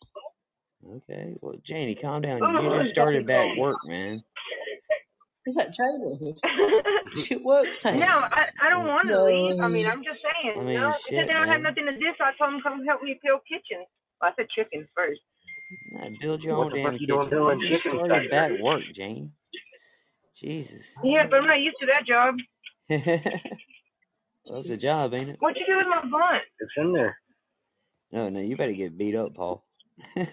[0.86, 1.36] Oh, okay.
[1.41, 2.41] Well, Janie, calm down.
[2.43, 4.21] Oh, you just started back work, man.
[5.45, 6.34] Is that Jane here?
[7.15, 9.26] She works, ain't no, I, I don't want to No.
[9.30, 9.62] leave.
[9.62, 10.58] I mean, I'm just saying.
[10.58, 11.69] I mean, no, shit, because they don't have man.
[11.69, 13.86] nothing to do, so I told them come help me peel kitchens.
[14.17, 15.21] Well, I said chickens first.
[15.92, 17.38] Nah, build your What own the damn fuck you doing kitchen.
[17.38, 18.62] building You chicken started back factories?
[18.62, 19.32] work, Jane.
[20.36, 20.84] Jesus.
[21.04, 22.36] Yeah, but I'm not used to that job.
[24.50, 25.36] well, it's a job, ain't it?
[25.40, 26.44] What you do with my blunt?
[26.60, 27.18] It's in there.
[28.12, 29.66] No, no, you better get beat up, Paul.
[30.16, 30.28] I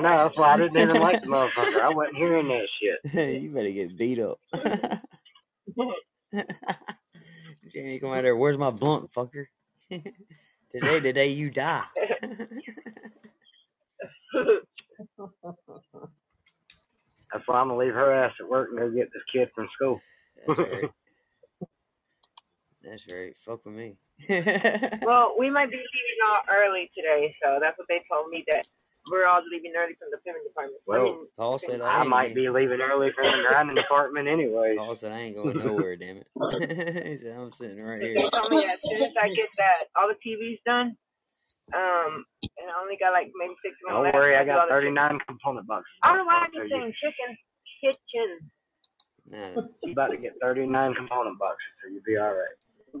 [0.00, 0.24] know.
[0.24, 1.80] That's why I didn't even like the motherfucker.
[1.80, 2.98] I wasn't hearing that shit.
[3.42, 4.38] you better get beat up.
[7.72, 8.36] Jamie, come out there.
[8.36, 9.46] Where's my blunt, fucker?
[9.90, 11.84] today, today, you die.
[14.34, 14.66] That's
[17.46, 20.00] why I'm gonna leave her ass at work and go get this kid from school.
[20.36, 20.90] That's right.
[22.84, 23.34] That's right.
[23.46, 23.96] Fuck with me.
[25.02, 28.64] Well, we might be leaving all early today, so that's what they told me that
[29.10, 30.80] we're all leaving early from the plumbing department.
[30.82, 34.28] I Well, mean, Paul said I, I might be leaving early from the grinding department
[34.28, 34.74] anyway.
[34.76, 35.96] Paul said I ain't going nowhere.
[35.96, 36.26] damn it.
[36.38, 38.16] he said I'm sitting right here.
[38.16, 40.96] they told me as soon as I get that all the TVs done,
[41.74, 42.24] um,
[42.58, 44.14] and I only got like maybe six months Don't left.
[44.16, 44.94] worry, I I'll got all the chicken.
[44.96, 45.92] 39 component boxes.
[46.02, 47.30] I don't know why I keep saying chicken
[47.80, 48.30] kitchen.
[49.30, 52.56] Nah, you about to get 39 component boxes, so you'll be all right.
[52.94, 53.00] As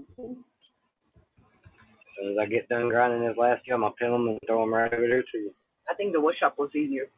[2.18, 4.60] soon as I get done grinding this last year, I'm gonna pin them and throw
[4.60, 5.52] them right over there to you.
[5.90, 7.10] I think the wood shop was easier.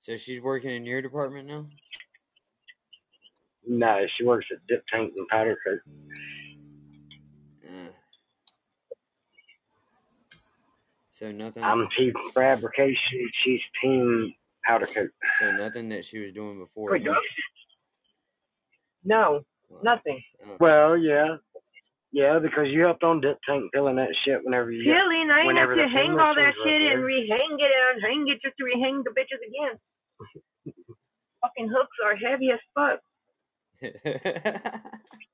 [0.00, 1.66] so she's working in your department now.
[3.66, 5.78] No, she works at Dip Tank and Powder Coat.
[11.22, 11.62] So nothing.
[11.62, 13.30] I'm team fabrication.
[13.44, 14.34] She's team
[14.66, 15.10] powder coat.
[15.38, 16.90] So nothing that she was doing before.
[16.90, 17.14] Wait, huh?
[19.04, 20.20] No, Well, nothing.
[20.44, 20.56] oh.
[20.58, 21.36] Well, yeah,
[22.10, 24.82] yeah, because you helped on Dip Tank filling that shit whenever you.
[24.84, 27.54] Get, Peeling, I ain't whenever have to hang all that machines were shit and rehang
[27.58, 29.78] it and hang it just to rehang the bitches again.
[31.40, 32.98] Fucking hooks are heavy as fuck.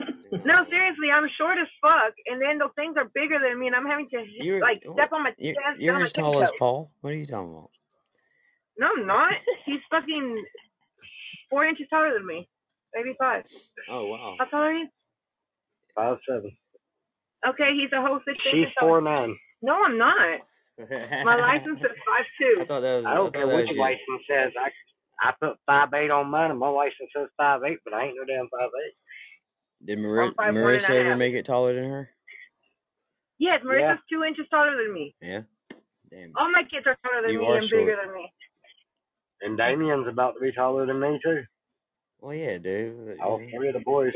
[0.00, 3.76] No, seriously, I'm short as fuck, and then those things are bigger than me, and
[3.76, 6.50] I'm having to You're- like step on my you're, you're as tall as.
[6.58, 6.90] Paul.
[7.00, 7.70] What are you talking about?
[8.78, 9.34] No, I'm not.
[9.66, 10.44] He's fucking
[11.50, 12.48] four inches taller than me,
[12.94, 13.44] maybe five.
[13.90, 14.36] Oh wow.
[14.38, 14.88] How tall are you?
[15.94, 16.52] Five seven.
[17.48, 18.90] Okay, he's a whole six She's inches taller.
[18.90, 19.36] four nine.
[19.62, 20.40] No, I'm not.
[21.24, 22.54] My license says five two.
[22.56, 22.64] I two.
[22.66, 23.04] thought that was.
[23.04, 24.52] I I, don't thought care what was your license says.
[24.58, 24.70] I
[25.28, 28.16] I put five eight on mine, and my license says five eight, but I ain't
[28.16, 28.94] no damn five eight.
[29.84, 32.10] Did Mar- I'm five one and a Marissa ever make it taller than her?
[33.38, 34.16] Yes, Marissa's Yeah.
[34.18, 35.14] two inches taller than me.
[35.22, 35.42] Yeah.
[36.10, 36.32] Damn.
[36.36, 38.32] All my kids are taller than You me are and bigger than me.
[39.42, 41.44] And Damien's about to be taller than me too.
[42.20, 43.18] Well, yeah, dude.
[43.20, 44.12] All you three of the boys.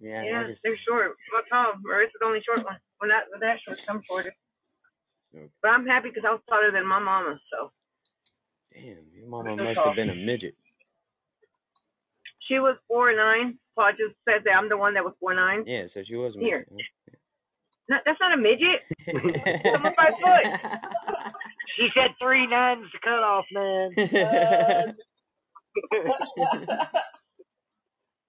[0.00, 0.62] yeah, Yeah, just.
[0.64, 1.16] they're short.
[1.32, 1.72] Not tall.
[1.86, 2.78] Marissa's the only short one.
[3.00, 3.78] Well, not with that short.
[3.78, 4.34] Some shorter.
[5.34, 5.48] Okay.
[5.62, 7.38] But I'm happy because I was taller than my mama.
[7.52, 7.70] So
[8.72, 9.86] Damn, your mama That's must all.
[9.86, 10.56] have been a midget.
[12.50, 13.58] She was four nine.
[13.76, 15.66] Paul just said that I'm the one that was four nine.
[15.66, 16.66] Yeah, so she was a Here.
[16.68, 16.86] midget.
[17.88, 18.82] No, that's not a midget.
[19.14, 19.74] huh?
[19.74, 20.14] I'm a five
[21.76, 23.96] She said three nine's the cutoff, man.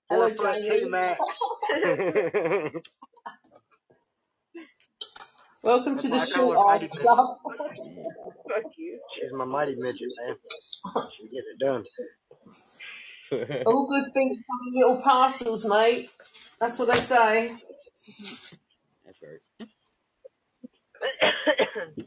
[0.10, 0.80] Hello, Four foot Jamie.
[0.80, 0.88] two.
[5.64, 6.26] Welcome to the show.
[6.26, 7.08] why I Short call her Art Mighty Midget.
[7.08, 7.38] Club.
[8.48, 9.00] Fuck you.
[9.16, 10.36] She's my mighty midget, man.
[11.18, 11.84] She get it done.
[13.66, 16.10] All good things come in little parcels, mate.
[16.60, 17.58] That's what they say.
[19.06, 19.68] That's right.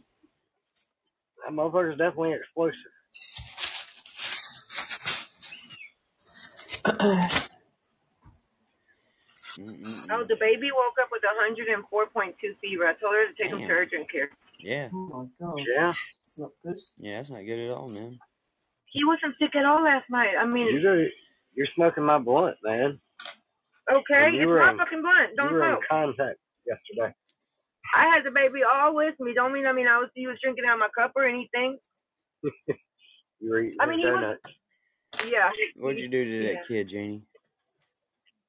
[1.47, 2.91] That motherfucker's definitely explosive.
[10.11, 12.87] Oh, the baby woke up with 104.2 fever.
[12.87, 13.69] I told her to take him Damn.
[13.69, 14.31] to urgent care.
[14.59, 15.93] Yeah, Oh my god, Yeah.
[16.25, 16.79] it's not good.
[16.99, 18.19] yeah, that's not good at all, man.
[18.95, 20.39] He wasn't sick at all last night.
[20.41, 21.07] I mean, You do,
[21.55, 23.01] you're smoking my blunt, man.
[23.91, 25.35] okay, you it's were not in- fucking blunt.
[25.37, 25.85] Don't were in smoke.
[25.91, 27.13] contact yesterday.
[27.95, 29.35] I had the baby all with me.
[29.35, 31.79] Don't mean I mean I was he was drinking out of my cup or anything.
[33.43, 34.39] You were eating I mean, he was-
[35.29, 35.51] Yeah.
[35.77, 36.53] What'd you do to Yeah.
[36.55, 37.21] that kid, Janie?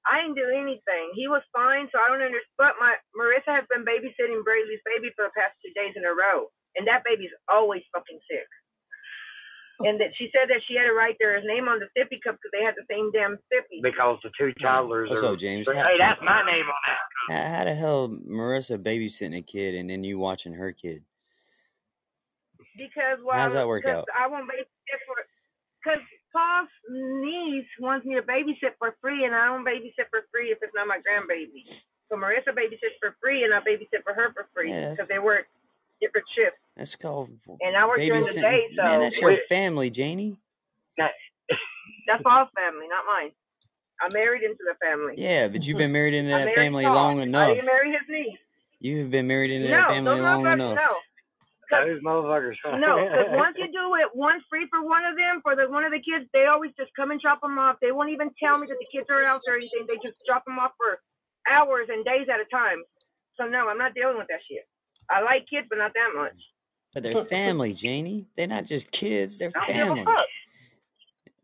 [0.08, 1.12] I didn't do anything.
[1.20, 2.56] He was fine, so I don't understand.
[2.58, 6.14] But my Marissa has been babysitting Brayley's baby for the past two days in a
[6.16, 8.48] row, and that baby's always fucking sick.
[9.82, 12.40] And that she said that she had to write their name on the sippy cup
[12.40, 13.84] because they had the same damn sippy.
[13.84, 15.34] Because the two toddlers What's are.
[15.34, 15.68] up, James?
[15.68, 17.04] Hey, that's my name on that.
[17.52, 21.04] How, how the hell Marissa babysitting a kid and then you watching her kid?
[22.78, 24.08] Because well, How's that work cause out?
[24.18, 25.16] I won't babysit for.
[25.84, 26.02] Because
[26.34, 30.58] Paul's niece wants me to babysit for free, and I don't babysit for free if
[30.62, 31.68] it's not my grandbaby.
[32.10, 35.20] So Marissa babysits for free, and I babysit for her for free because that's- they
[35.20, 35.48] work
[36.02, 36.60] different shifts.
[36.78, 37.30] That's called
[37.62, 38.42] And I work during the babysitting.
[38.42, 39.48] day, so Man, that's your Wait.
[39.48, 40.38] family, Janie.
[42.08, 43.32] that's Paul's family, not mine.
[44.02, 45.16] I married into the family.
[45.18, 46.96] Yeah, but you've been married into that family Paul.
[46.96, 47.50] long I enough.
[47.56, 48.40] didn't marry his niece.
[48.80, 50.78] You have been married into No, that family those long enough.
[50.78, 50.96] no.
[51.72, 52.56] Those motherfuckers.
[52.78, 55.84] No, because once you do it, one free for one of them, for the one
[55.84, 57.78] of the kids, they always just come and drop them off.
[57.82, 59.88] They won't even tell me that the kids are out or anything.
[59.88, 61.00] They just drop them off for
[61.50, 62.84] hours and days at a time.
[63.38, 64.68] So no, I'm not dealing with that shit.
[65.10, 66.36] I like kids, but not that much.
[66.94, 68.26] But they're family, Janie.
[68.38, 69.38] They're not just kids.
[69.38, 70.04] They're I don't give a family.
[70.06, 70.26] fuck.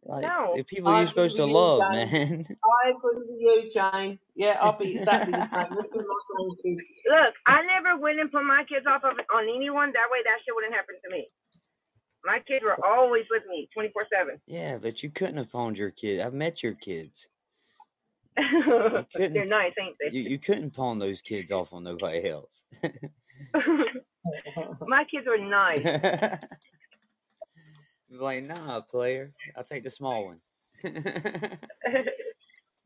[0.03, 0.53] Like No.
[0.55, 2.09] the people I you're supposed to you, love, Jane.
[2.11, 2.47] man.
[2.85, 4.17] I agree with you, Jane.
[4.35, 5.67] Yeah, I'll be exactly the same.
[5.71, 6.77] Look at my grandkids.
[7.07, 9.91] Look, I never went and put my kids off of, on anyone.
[9.93, 11.27] That way, that shit wouldn't happen to me.
[12.25, 14.41] My kids were always with me, 24 seven.
[14.47, 16.19] Yeah, but you couldn't have pawned your kid.
[16.21, 17.27] I've met your kids.
[18.37, 20.17] couldn't- They're nice, ain't they?
[20.17, 22.63] You you couldn't pawn those kids off on nobody else.
[24.87, 25.85] my kids are nice.
[28.09, 29.33] like, nah, player.
[29.55, 30.39] I'll take the small one.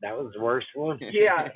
[0.02, 0.98] That was the worst one.
[1.00, 1.48] Yeah.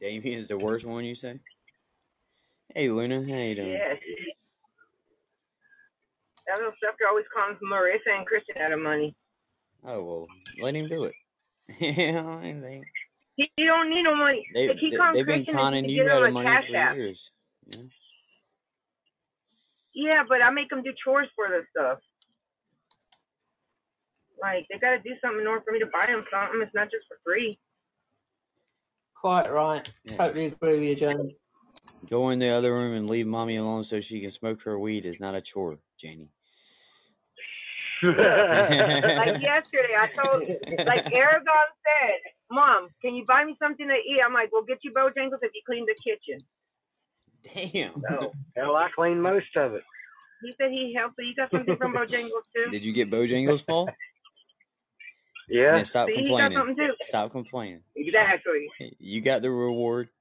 [0.00, 1.38] Damien is the worst one, you say?
[2.74, 3.68] Hey, Luna, how you doing?
[3.68, 3.98] Yes.
[6.46, 9.14] That little sucker always calls Marissa and Christian out of money.
[9.86, 10.26] Oh well,
[10.60, 11.14] let him do it.
[11.80, 12.82] yeah, I mean, they
[13.36, 14.46] He, he don't need no money.
[14.54, 16.68] they Like, he they- calls they've been Christian conning you can out of money cash
[16.70, 16.96] for app.
[16.96, 17.30] years.
[17.66, 17.82] Yeah.
[19.94, 21.98] Yeah, but I make them do chores for the stuff.
[24.40, 26.60] Like they gotta do something in order for me to buy them something.
[26.60, 27.56] It's not just for free.
[29.16, 29.88] Quite right.
[30.04, 30.16] Yeah.
[30.16, 31.34] Totally agree with you, Jane.
[32.10, 35.06] Go in the other room and leave mommy alone so she can smoke her weed
[35.06, 36.28] is not a chore, Janie.
[38.02, 40.42] Like yesterday, I told,
[40.86, 44.78] like Aragon said, "Mom, can you buy me something to eat?" I'm like, "We'll get
[44.82, 46.40] you Bojangles if you clean the kitchen."
[47.72, 48.02] Damn.
[48.08, 49.82] So Hell, I cleaned most of it.
[50.42, 51.16] he said he helped.
[51.16, 52.70] So you got something from Bojangles too?
[52.70, 53.88] Did you get Bojangles, Paul?
[55.48, 55.76] Yeah.
[55.76, 56.58] Yeah, stop See, he got complaining.
[56.58, 56.92] something too.
[57.02, 57.80] Stop complaining.
[57.94, 58.68] Exactly.
[58.98, 60.08] You got the reward.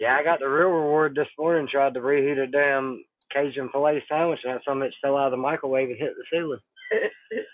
[0.00, 1.68] Yeah, I got the real reward this morning.
[1.70, 5.26] Tried to reheat a damn Cajun filet sandwich, and that some of it fell out
[5.26, 6.60] of the microwave and hit the ceiling.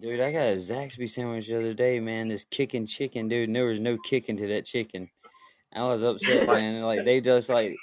[0.00, 2.28] Dude, I got a Zaxby sandwich the other day, man.
[2.28, 5.08] This kicking chicken, dude, and there was no kicking to that chicken.
[5.72, 6.82] I was upset, man.
[6.82, 7.74] Like they just like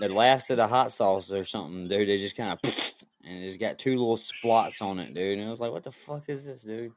[0.00, 2.08] the last of the hot sauce or something, dude.
[2.08, 2.58] They just kind of
[3.24, 5.38] and it's got two little splots on it, dude.
[5.38, 6.92] And I was like, "What the fuck is this, dude?"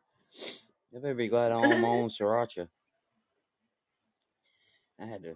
[0.96, 2.68] I better be glad I own my own sriracha.
[5.00, 5.36] I had to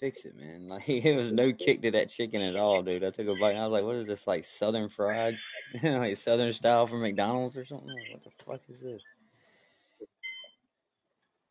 [0.00, 0.66] fix it, man.
[0.70, 3.04] Like it was no kick to that chicken at all, dude.
[3.04, 4.26] I took a bite and I was like, "What is this?
[4.26, 5.36] Like Southern fried,
[5.82, 7.88] like Southern style from McDonald's or something?
[7.88, 9.02] Like, what the fuck is this?"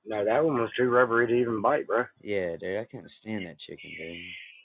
[0.05, 2.05] No, that one was too rubbery to even bite, bro.
[2.21, 4.17] Yeah, dude, I can't stand that chicken, dude.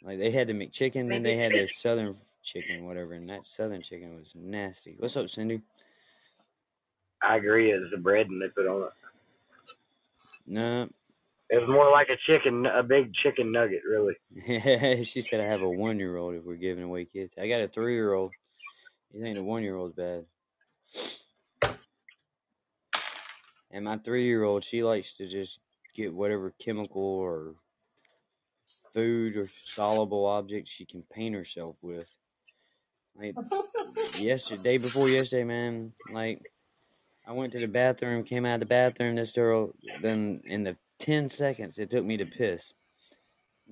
[0.03, 3.82] Like they had the McChicken, then they had the Southern chicken, whatever, and that Southern
[3.82, 4.97] chicken was nasty.
[4.99, 5.61] What's up, Cindy?
[7.22, 7.72] I agree.
[7.72, 8.93] It was the bread and they put on it.
[10.47, 10.89] No,
[11.51, 15.05] It was more like a chicken, a big chicken nugget, really.
[15.05, 17.34] she said I have a one-year-old if we're giving away kids.
[17.38, 18.32] I got a three-year-old.
[19.12, 20.24] You think the one-year-old's bad?
[23.70, 25.59] And my three-year-old, she likes to just
[25.95, 27.55] get whatever chemical or
[28.95, 32.09] food or soluble object she can paint herself with.
[33.16, 33.34] Like
[34.18, 36.40] yesterday, before yesterday, man, like
[37.26, 39.72] I went to the bathroom, came out of the bathroom, this girl,
[40.03, 42.72] then in the ten seconds it took me to piss.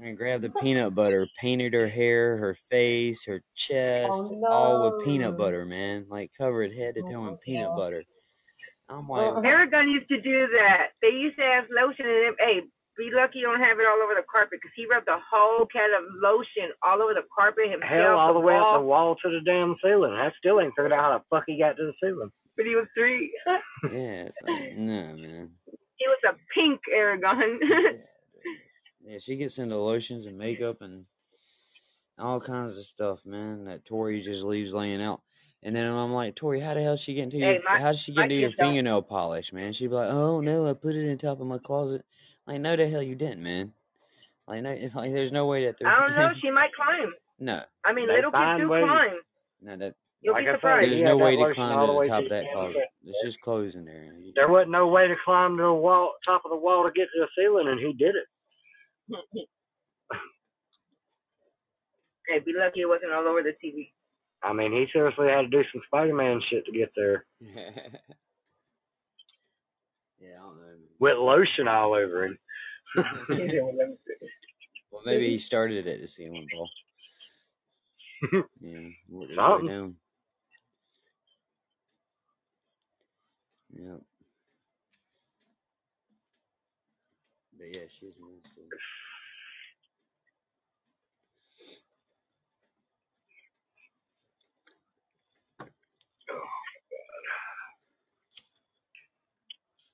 [0.02, 4.82] I grabbed the peanut butter, painted her hair, her face, her oh, chest, Oh all
[4.82, 6.06] with peanut butter, man.
[6.08, 7.76] Like covered head to Oh toe my in peanut god.
[7.76, 8.04] butter.
[8.88, 10.88] I'm like, Aragon used to do that.
[11.00, 12.34] They used to have lotion in it.
[12.38, 12.60] Hey,
[12.96, 15.66] be lucky you don't have it all over the carpet because he rubbed a whole
[15.66, 19.14] can of lotion all over the carpet himself, Hell, all the way up the wall.
[19.14, 20.12] wall to the damn ceiling.
[20.12, 22.30] I still ain't figured out how the fuck he got to the ceiling.
[22.56, 23.32] But he was three.
[23.84, 25.50] yeah, it's like, no, man.
[26.03, 27.59] He was a pink Aragon.
[29.05, 31.07] Yeah, she gets into lotions and makeup and
[32.20, 33.64] all kinds of stuff, man.
[33.64, 35.22] That Tori just leaves laying out.
[35.64, 37.90] And then I'm like, Tori, how the hell she get into Hey, your my- how
[37.90, 39.72] did she my get into your kids don't- fingernail polish, man?
[39.72, 42.05] She'd be like, Oh no, I put it in top of my closet.
[42.46, 43.72] Like, no the hell you didn't, man.
[44.46, 46.30] Like no it's like there's no way that they're I don't know.
[46.40, 47.12] She might climb.
[47.40, 47.62] No.
[47.84, 48.84] I mean, They little kids do ways.
[48.84, 49.18] climb.
[49.62, 50.90] No that You'll Like be I said, surprised.
[50.92, 52.84] there's no way to climb to the the top of that closet.
[53.04, 54.12] It's just closing there.
[54.36, 57.08] There wasn't no way to climb to the wall, top of the wall to get
[57.14, 58.26] to the ceiling, and he did it.
[62.28, 63.90] Hey, be lucky it wasn't all over the TV.
[64.44, 67.48] I mean, he seriously had to do some Spider-Man shit to get there yeah,
[70.20, 70.76] I don't know.
[71.00, 72.38] with lotion all over him.
[74.92, 76.68] Well, maybe he started at the ceiling, Paul.
[78.60, 79.68] Yeah, worked his way Something.
[79.68, 79.96] down.
[83.72, 84.00] Yep.
[87.58, 88.68] But yeah, she's real cool.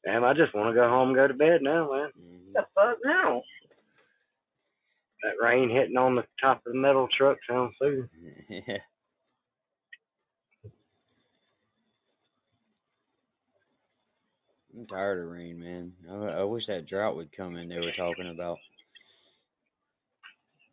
[0.05, 2.11] Damn, I just want to go home and go to bed now, man.
[2.18, 2.53] Mhm.
[2.55, 3.43] the fuck no.
[5.22, 8.09] That rain hitting on the top of the metal truck sounds soothing.
[8.49, 8.79] yeah.
[14.79, 15.93] I'm tired of rain, man.
[16.09, 17.68] I, I wish that drought would come in.
[17.68, 18.59] They were talking about.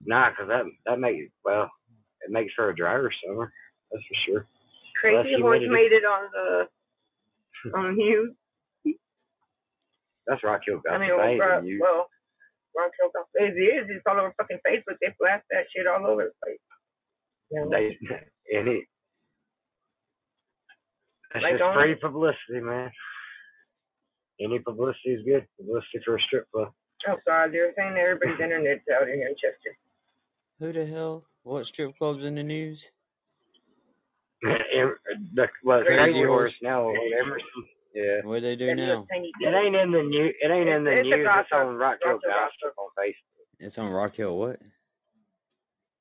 [0.06, 1.72] Nah, cause that that makes well,
[2.22, 3.52] it makes for a drier summer.
[3.92, 4.48] That's for sure.
[5.02, 8.36] Crazy Less Horse made it on the on you.
[10.28, 11.40] That's Rock Hill I mean, the well, baby.
[11.40, 12.08] Rock, You, well,
[12.78, 13.88] Rock Hill got it is.
[13.90, 14.98] It's all over fucking Facebook.
[15.02, 16.60] They blast that shit all over the place.
[17.50, 17.66] Yeah.
[17.72, 17.98] they
[18.58, 18.84] and it.
[21.34, 22.92] That's Like just on- free publicity, man.
[24.42, 25.46] Any publicity is good.
[25.58, 26.72] Publicity for a strip club.
[27.08, 29.78] Oh God, they're saying everybody's internet's out here in Chester.
[30.60, 31.24] Who the hell?
[31.44, 32.90] What strip clubs in the news?
[34.42, 36.60] The, well, Crazy Crazy Horse Horse.
[36.62, 36.90] now.
[36.90, 37.48] Emerson.
[37.94, 38.22] Yeah.
[38.24, 39.08] What do they do Them now?
[39.10, 40.26] It ain't in the new.
[40.40, 41.28] It ain't in the It's- it's news.
[41.32, 43.46] It's on Rock Hill gossip, Gossip on Facebook.
[43.60, 44.38] It's on Rock Hill.
[44.38, 44.60] What?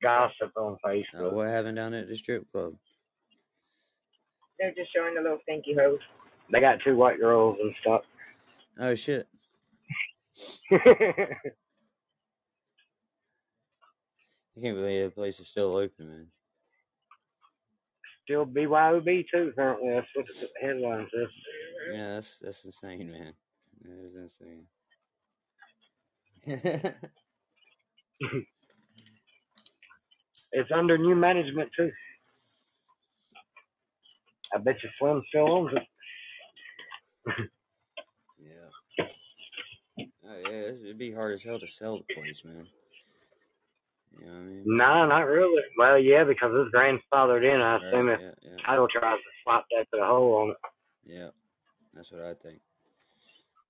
[0.02, 1.32] Gossip on Uh, Facebook.
[1.32, 2.74] what happened down at the strip club?
[4.58, 6.00] They're just showing the little stinky hose.
[6.50, 8.02] They got two white girls and stuff.
[8.80, 9.28] Oh shit!
[10.72, 10.78] I
[14.62, 16.26] can't believe the place is still open, man.
[18.24, 19.50] Still BYOB too.
[19.52, 21.30] Apparently, that's what the headline says.
[21.92, 23.34] Yeah, that's that's insane, man.
[23.82, 24.66] That is insane.
[30.52, 31.90] It's under new management too.
[34.54, 37.48] I bet you Slim still owns it.
[40.44, 40.68] yeah.
[40.84, 42.66] It'd be hard as hell to sell the place, man.
[44.18, 44.66] You know what I mean?
[44.66, 45.62] Nah, not really.
[45.78, 47.60] Well, yeah, because it's grandfathered in.
[47.60, 50.50] I assume Right, if yeah, yeah, title tries to slap that to the hole on
[50.50, 50.56] it.
[51.06, 51.30] yeah.
[51.94, 52.60] That's what I think.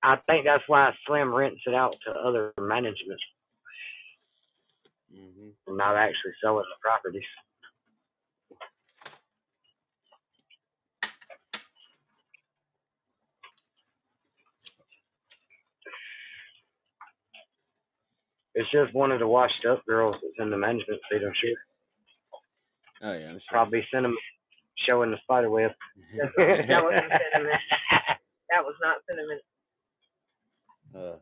[0.02, 3.20] I think that's why Slim rents it out to other management
[5.12, 7.22] hmm and not actually selling the properties.
[18.54, 21.56] It's just one of the washed up girls that's in the management seat, I'm sure.
[23.02, 23.48] Oh yeah, I'm sure.
[23.50, 24.16] Probably sent them
[24.86, 25.72] showing the spider web.
[26.36, 27.52] That wasn't cinnamon.
[28.50, 29.40] That was not cinnamon.
[30.94, 31.16] uh,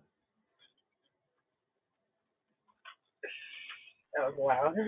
[4.17, 4.75] That was loud.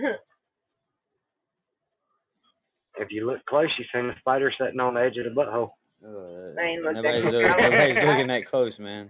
[2.97, 5.71] If you look close, you see the spider sitting on the edge of the butthole.
[6.01, 9.09] uh, I ain't nobody's, no looking, nobody's looking that close, man.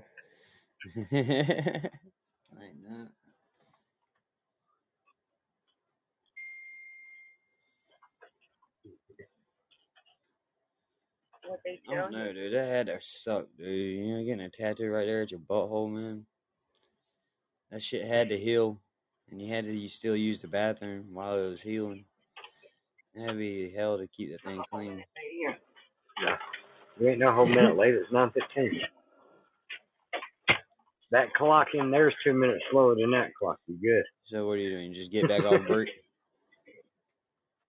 [1.11, 3.09] like that.
[11.47, 12.53] What they I don't know, dude.
[12.53, 13.67] That had to suck, dude.
[13.67, 16.25] You know, getting a tattoo right there at your butthole, man.
[17.71, 18.79] That shit had to heal,
[19.29, 22.05] and you had to you still use the bathroom while it was healing.
[23.15, 25.03] That'd be hell to keep that thing clean.
[26.21, 26.37] Yeah.
[26.99, 28.01] You ain't no whole minute later.
[28.01, 28.81] It's nine fifteen.
[31.11, 33.57] That clock in there's two minutes slower than that clock.
[33.67, 34.03] You good?
[34.27, 34.93] So what are you doing?
[34.93, 35.89] Just get back off break?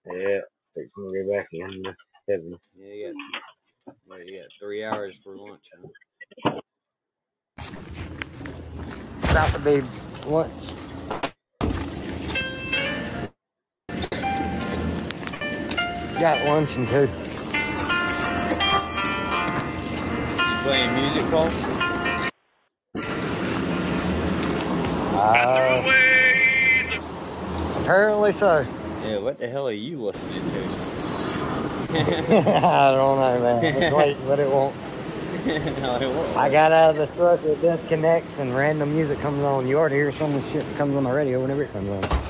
[0.09, 0.39] Yeah.
[0.73, 1.93] Fixing to go back in the
[2.31, 2.57] seven.
[2.79, 3.11] Yeah,
[3.87, 6.61] you got, you got three hours for lunch, huh?
[9.31, 9.83] About to be
[10.27, 10.53] lunch.
[16.19, 17.09] Got lunch and two.
[20.39, 21.51] You playing music, Cole?
[25.19, 25.83] Uh,
[27.83, 28.67] apparently so.
[29.05, 31.16] Yeah, what the hell are you listening to?
[32.01, 33.65] I don't know, man.
[33.65, 34.97] It plays what it wants.
[35.47, 39.67] Like, what- I got out of the truck, it disconnects, and random music comes on.
[39.67, 41.89] You already hear some of the shit that comes on the radio whenever it comes
[41.89, 42.21] on.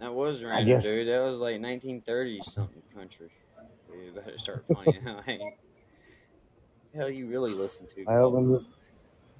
[0.00, 1.08] That was random, guess- dude.
[1.08, 3.30] That was like 1930s something country.
[3.92, 5.24] You better start finding out.
[5.24, 5.40] Hey,
[6.94, 8.04] hell you really listen to?
[8.08, 8.64] I when you,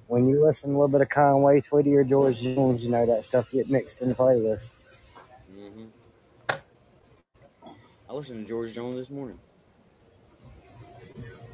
[0.07, 3.23] when you listen a little bit of Conway, Twitty, or George Jones, you know that
[3.25, 4.73] stuff get mixed in the playlist.
[5.49, 5.85] hmm
[8.09, 9.37] I listened to George Jones this morning.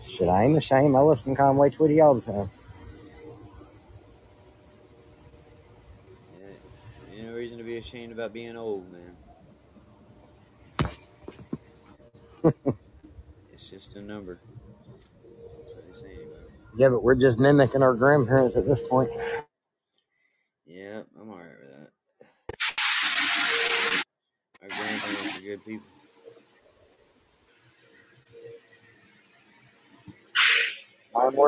[0.08, 0.96] Shit, I ain't ashamed.
[0.96, 2.50] I listen to Conway, Twitty all the time.
[6.40, 9.18] Yeah, ain't no reason to be ashamed about being old, man.
[13.54, 14.40] it's just a number.
[15.58, 16.52] That's what they say about it.
[16.78, 19.12] Yeah, but we're just mimicking our grandparents at this point.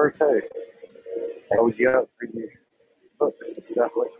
[0.08, 0.48] Mine were too.
[1.52, 2.48] Held you up for your
[3.20, 4.12] books and stuff like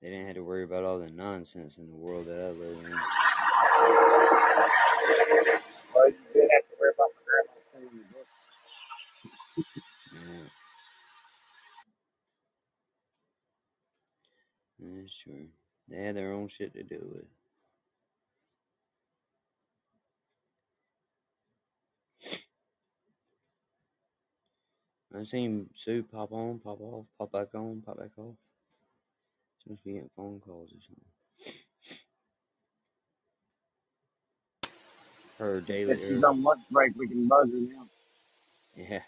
[0.00, 2.78] They didn't have to worry about all the nonsense in the world that I live
[2.84, 2.92] in.
[5.94, 8.30] Well, you did have to worry about my grandma sending you books.
[10.14, 10.48] Yeah.
[15.02, 15.48] That's true.
[15.88, 17.24] They had their own shit to do with.
[25.16, 28.34] I've seen Sue pop on, pop off, pop back on, pop back off.
[29.64, 31.04] She must be getting phone calls or something.
[35.38, 35.92] Her daily.
[35.92, 37.86] If she's on lunch break, we can buzz her now.
[38.76, 39.02] Yeah.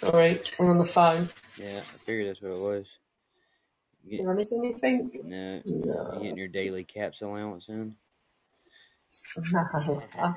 [0.00, 1.28] Sorry, I'm on the phone.
[1.58, 2.86] Yeah, I figured that's what it was.
[4.06, 5.10] You Did I miss anything?
[5.24, 5.82] no, you
[6.22, 7.94] getting your daily caps allowance in?
[9.52, 10.02] No.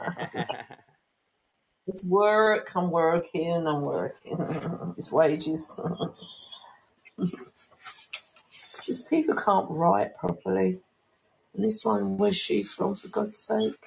[1.88, 2.72] it's work.
[2.76, 3.66] I'm working.
[3.66, 4.38] I'm working.
[4.98, 5.80] it's wages.
[7.18, 7.34] it's
[8.86, 10.80] just people can't write properly.
[11.56, 13.86] And this one, where's she from, for God's sake?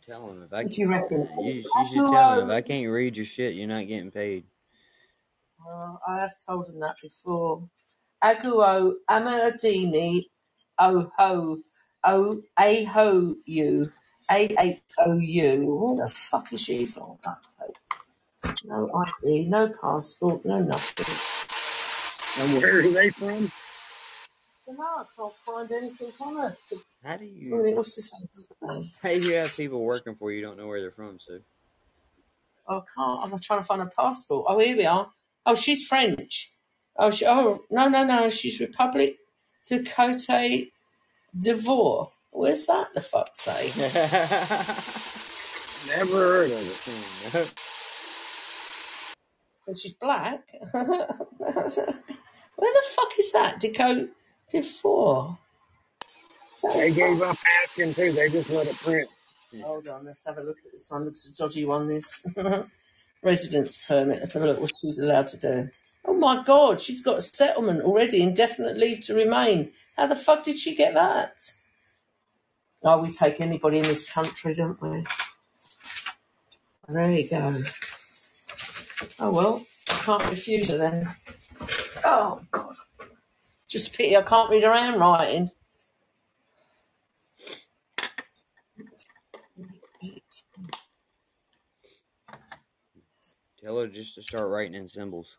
[0.00, 1.28] I tell them if I What do you reckon?
[1.40, 4.44] you, you should tell them if I can't read your shit, you're not getting paid.
[5.64, 7.68] Well, I have told them that before.
[8.22, 10.26] Aguo Amadini
[10.78, 11.58] O oh, ho
[12.04, 13.92] O A ho you
[14.30, 15.74] A H O U.
[15.74, 17.18] What the fuck is she from?
[18.64, 21.14] No ID, no passport, no nothing.
[22.38, 23.52] And where are they from?
[24.68, 26.56] I I can't find anything on her.
[27.02, 28.90] How do I you mean, what's this name?
[29.02, 31.40] how do you have people working for you, you don't know where they're from, Sue?
[32.68, 33.32] Oh, I can't.
[33.32, 34.46] I'm trying to find a passport.
[34.48, 35.10] Oh, here we are.
[35.46, 36.52] Oh, she's French.
[36.96, 38.28] Oh, she, oh no, no, no.
[38.28, 39.16] She's Republic
[39.66, 40.70] de Cote
[41.38, 42.10] d'Ivoire.
[42.32, 43.76] Where's that, the fuck's sake?
[45.86, 47.52] Never heard of it.
[49.66, 50.42] Because she's black.
[50.72, 53.60] Where the fuck is that?
[53.60, 54.08] Dakota
[54.50, 55.36] d'Ivoire.
[56.62, 58.12] They gave up asking too.
[58.12, 59.08] They just let it print.
[59.62, 61.04] Hold on, let's have a look at this one.
[61.04, 62.24] Looks a dodgy one, this.
[63.22, 64.20] Residence permit.
[64.20, 65.70] Let's have a look what she's allowed to do.
[66.04, 69.72] Oh my god, she's got a settlement already, indefinite leave to remain.
[69.96, 71.52] How the fuck did she get that?
[72.82, 75.04] Oh, we take anybody in this country, don't we?
[76.88, 77.56] There you go.
[79.18, 81.14] Oh well, can't refuse her then.
[82.04, 82.76] Oh god.
[83.68, 85.50] Just pity I can't read her handwriting.
[93.62, 95.36] Tell her just to start writing in symbols.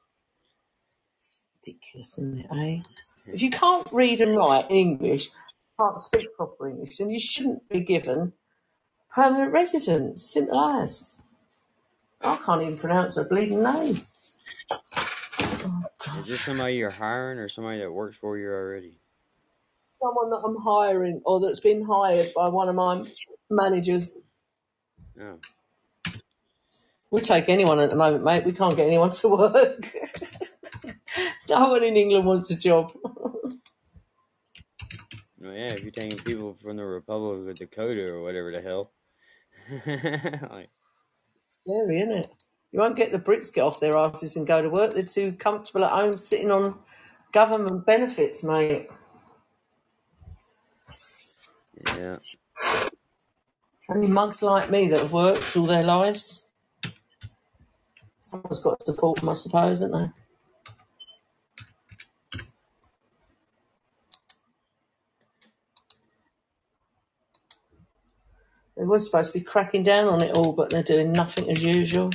[1.55, 2.81] ridiculous, isn't it, eh?
[3.25, 5.29] If you can't read and write English,
[5.79, 8.33] can't speak proper English, then you shouldn't be given
[9.13, 10.31] permanent residence.
[10.31, 11.09] Simple as.
[12.21, 14.01] I can't even pronounce her bleeding name.
[16.19, 18.99] Is this somebody you're hiring or somebody that works for you already?
[20.01, 23.03] Someone that I'm hiring or that's been hired by one of my
[23.49, 24.11] managers.
[25.15, 25.39] No.
[27.11, 28.45] We'll take anyone at the moment, mate.
[28.45, 29.93] We can't get anyone to work.
[31.49, 32.93] no one in England wants a job.
[35.43, 38.91] Well, yeah, if you're taking people from the Republic of Dakota or whatever the hell.
[40.51, 40.69] like,
[41.49, 42.27] Scary, isn't it?
[42.71, 44.91] You won't get the Brits get off their asses and go to work.
[44.91, 46.75] They're too comfortable at home sitting on
[47.31, 48.87] government benefits, mate.
[51.97, 52.17] yeah.
[52.63, 56.45] It's only mugs like me that have worked all their lives.
[58.31, 60.11] Someone's got to support them, I suppose, haven't they?
[68.77, 71.63] They were supposed to be cracking down on it all, but they're doing nothing as
[71.63, 72.11] usual.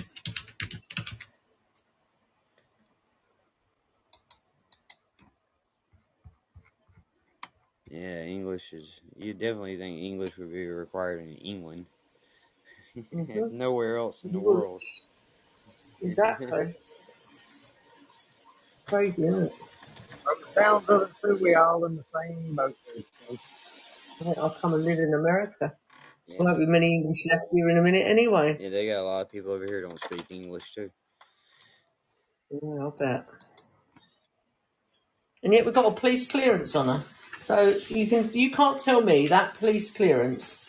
[7.91, 8.87] Yeah, English is.
[9.17, 11.87] You definitely think English would be required in England.
[13.13, 14.83] hmm Nowhere else in the world.
[16.03, 16.75] Exactly.
[18.87, 19.53] Crazy, isn't it?
[20.23, 22.77] From the sounds of it, too, we all in the same boat.
[22.95, 23.39] there,
[24.21, 25.75] I think I'll come and live in America.
[26.29, 26.37] Yeah.
[26.41, 28.57] Won't be many English left here in a minute anyway.
[28.61, 30.91] Yeah, they got a lot of people over here don't speak English too.
[32.51, 33.27] Yeah, I'll bet.
[35.43, 37.05] And yet we've got a police clearance on her.
[37.43, 40.65] So you can you can't tell me that police clearance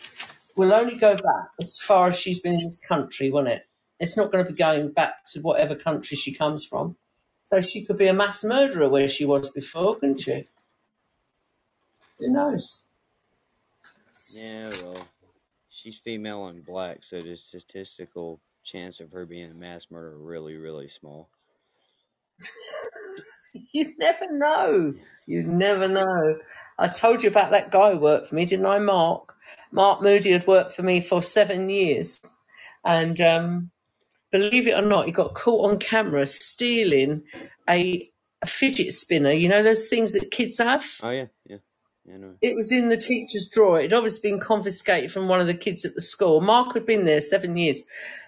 [0.56, 3.62] will only go back as far as she's been in this country, won't it?
[4.00, 6.96] It's not going to be going back to whatever country she comes from.
[7.44, 10.46] So she could be a mass murderer where she was before, couldn't she?
[12.18, 12.84] Who knows?
[14.30, 15.08] Yeah, well,
[15.70, 20.56] she's female and black, so the statistical chance of her being a mass murderer really,
[20.56, 21.28] really small.
[23.72, 24.94] You never know.
[25.26, 26.38] You never know.
[26.78, 29.34] I told you about that guy who worked for me, didn't I, Mark?
[29.72, 32.22] Mark Moody had worked for me for seven years.
[32.84, 33.70] And um,
[34.30, 37.22] believe it or not, he got caught on camera stealing
[37.68, 38.08] a,
[38.42, 39.32] a fidget spinner.
[39.32, 40.84] You know those things that kids have?
[41.02, 41.58] Oh yeah, yeah,
[42.04, 42.16] yeah.
[42.16, 42.34] No.
[42.40, 43.80] It was in the teacher's drawer.
[43.80, 46.40] It had obviously been confiscated from one of the kids at the school.
[46.40, 47.82] Mark had been there seven years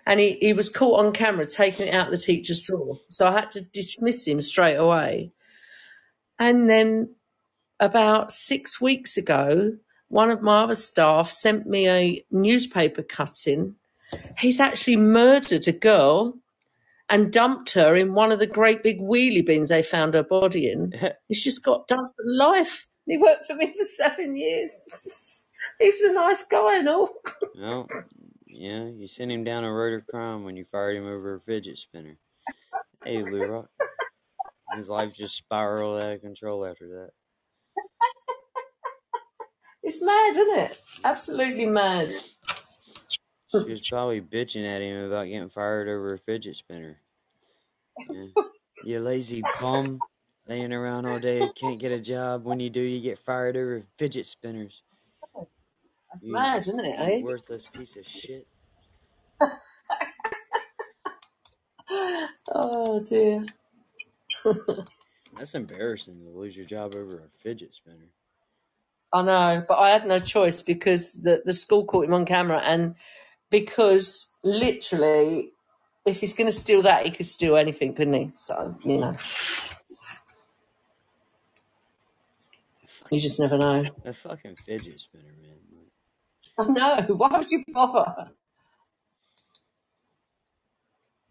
[0.07, 2.99] and he, he was caught on camera taking it out of the teacher's drawer.
[3.09, 5.33] So I had to dismiss him straight away.
[6.39, 7.15] And then
[7.79, 9.77] about six weeks ago,
[10.09, 13.77] one of my other staff sent me a newspaper cutting.
[14.39, 16.39] He's actually murdered a girl
[17.09, 20.71] and dumped her in one of the great big wheelie bins they found her body
[20.71, 20.93] in.
[21.29, 22.87] He's just got done for life.
[23.07, 25.49] He worked for me for seven years.
[25.81, 27.11] He was a nice guy and all.
[27.59, 27.89] well,
[28.47, 31.41] yeah, you sent him down a road of crime when you fired him over a
[31.41, 32.17] fidget spinner.
[33.05, 33.69] Hey, Lou Rock.
[34.77, 37.11] His life just spiraled out of control after that.
[39.83, 40.81] It's mad, isn't it?
[41.05, 42.13] Absolutely mad.
[43.53, 46.99] She was probably bitching at him about getting fired over a fidget spinner.
[48.09, 48.27] Yeah.
[48.85, 50.01] You lazy bum,
[50.47, 52.45] laying around all day, can't get a job.
[52.45, 54.83] When you do, you get fired over fidget spinners.
[56.11, 57.23] That's You, mad, isn't it, you eh?
[57.23, 58.47] worthless piece of shit.
[62.53, 63.45] Oh dear.
[65.37, 68.11] That's embarrassing to lose your job over a fidget spinner.
[69.13, 72.59] I know, but I had no choice because the, the school caught him on camera
[72.59, 72.95] and
[73.51, 75.53] because literally
[76.07, 78.31] if he's gonna steal that he could steal anything, couldn't he?
[78.39, 79.17] So, you know.
[83.11, 83.85] You just never know.
[84.05, 85.57] A fucking fidget spinner, man.
[86.59, 87.15] I know.
[87.15, 88.31] Why would you bother?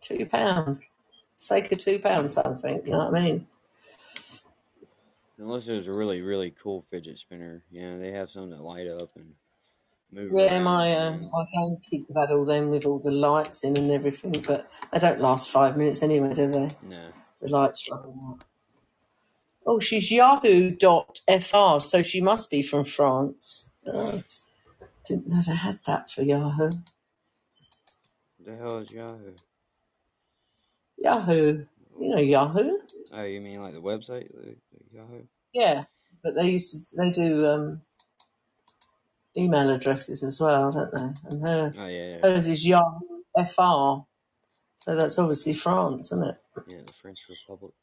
[0.02, 0.80] Two pound.
[1.38, 3.48] Sake of two pounds something, you know what I mean?
[5.38, 7.64] Unless it was a really, really cool fidget spinner.
[7.72, 9.34] You know, they have some that light up and
[10.12, 13.92] Yeah, my uh, my grandkids have had all them with all the lights in and
[13.92, 16.68] everything, but they don't last five minutes anyway, do they?
[16.84, 17.10] no.
[17.42, 18.14] The lights out.
[19.66, 23.70] Oh, she's Yahoo.fr, so she must be from France.
[23.86, 24.24] Oh,
[25.06, 26.72] didn't know they had that for Yahoo.
[28.44, 29.34] The hell is Yahoo?
[30.98, 31.66] Yahoo,
[32.00, 32.80] you know Yahoo?
[33.14, 34.30] Oh, you mean like the website?
[34.92, 35.24] Yahoo?
[35.54, 35.86] Yeah,
[36.24, 37.82] but they used to they do um,
[39.40, 41.30] email addresses as well, don't they?
[41.30, 42.20] And her Oh, yeah, yeah.
[42.24, 44.06] hers is Yahoo FR,
[44.78, 46.38] so that's obviously France, isn't it?
[46.68, 47.74] Yeah, the French Republic.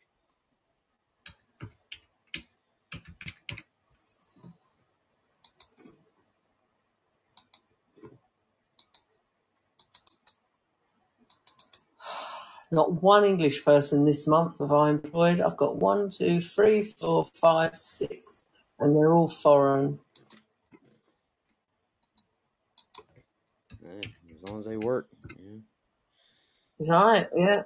[12.73, 15.41] Not one English person this month have I employed.
[15.41, 18.45] I've got one, two, three, four, five, six,
[18.79, 19.99] and they're all foreign.
[23.85, 24.09] Eh,
[24.47, 25.09] As long as they work.
[25.39, 25.59] Yeah.
[26.79, 27.29] Is that right?
[27.35, 27.63] Yeah.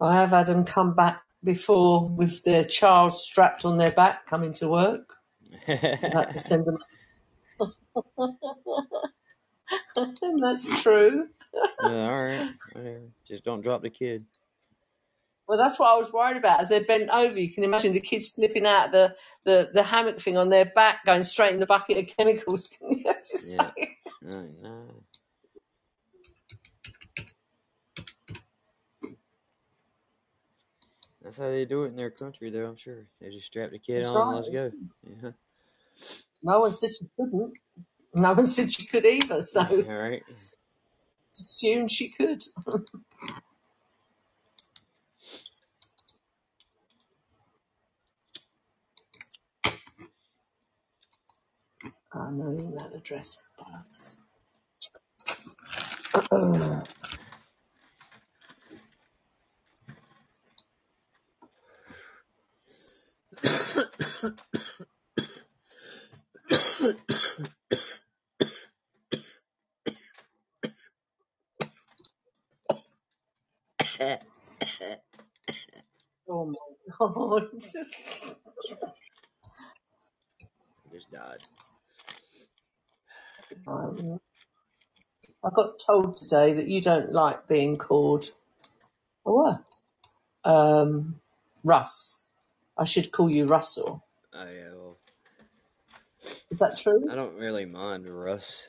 [0.00, 4.52] I have had them come back before with their child strapped on their back coming
[4.54, 5.14] to work.
[5.66, 6.78] I've had to send them.
[9.96, 11.28] and that's true.
[11.82, 13.00] Yeah, all right, whatever.
[13.26, 14.24] Just don't drop the kid.
[15.46, 16.60] Well, that's what I was worried about.
[16.60, 19.14] As they're bent over, you can imagine the kids slipping out the,
[19.44, 22.68] the, the hammock thing on their back, going straight in the bucket of chemicals.
[22.68, 23.70] Can you just Yeah.
[23.76, 23.98] say?
[24.22, 24.93] No, no.
[31.24, 32.66] That's how they do it in their country, though.
[32.66, 34.72] I'm sure they just strap the kid That's on and let's go.
[35.04, 35.32] Yeah.
[36.42, 37.54] No one said she couldn't.
[38.14, 40.24] No one said she could either, so All right.
[41.38, 42.42] assumed she could.
[52.12, 54.16] I know that address, bollocks.
[76.28, 77.48] Oh my god.
[80.92, 81.40] Just died.
[83.66, 84.20] Um,
[85.44, 88.26] I got told today that you don't like being called
[89.24, 89.56] what?
[90.44, 91.20] Um,
[91.64, 92.22] Russ.
[92.78, 94.04] I should call you Russell.
[94.34, 94.98] I, uh, well,
[96.50, 97.04] Is that true?
[97.10, 98.66] I don't really mind Russ.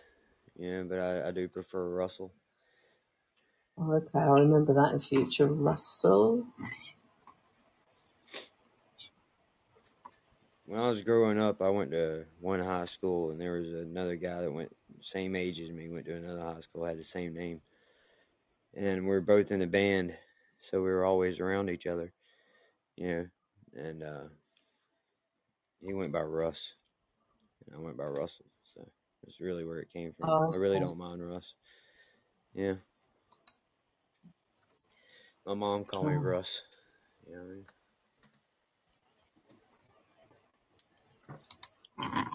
[0.57, 2.33] Yeah, but I, I do prefer Russell.
[3.77, 5.47] Oh, okay, I'll remember that in future.
[5.47, 6.45] Russell.
[10.75, 14.17] When I was growing up, I went to one high school, and there was another
[14.17, 15.87] guy that went same age as me.
[15.87, 17.61] Went to another high school, had the same name,
[18.73, 20.17] and we were both in the band,
[20.59, 22.11] so we were always around each other.
[22.97, 23.23] Yeah,
[23.73, 24.23] and uh,
[25.79, 26.73] he went by Russ,
[27.65, 28.47] and I went by Russell.
[28.63, 28.85] So
[29.23, 30.29] that's really where it came from.
[30.29, 30.83] Oh, I really okay.
[30.83, 31.53] don't mind Russ.
[32.53, 32.73] Yeah,
[35.45, 36.19] my mom called me Oh.
[36.19, 36.63] Russ.
[37.25, 37.65] You know what I mean?
[41.97, 42.25] My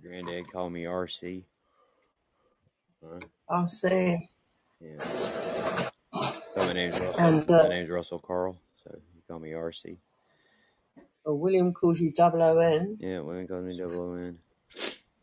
[0.00, 1.42] granddad called me RC.
[3.04, 3.18] Uh,
[3.50, 4.28] I see.
[4.80, 5.88] yeah.
[6.14, 7.20] So my name's Russell.
[7.20, 8.56] And My uh, name's Russell Carl.
[8.84, 9.96] So he called me RC.
[11.24, 12.96] well, William calls you double O N.
[13.00, 14.38] Yeah, William calls me double O N.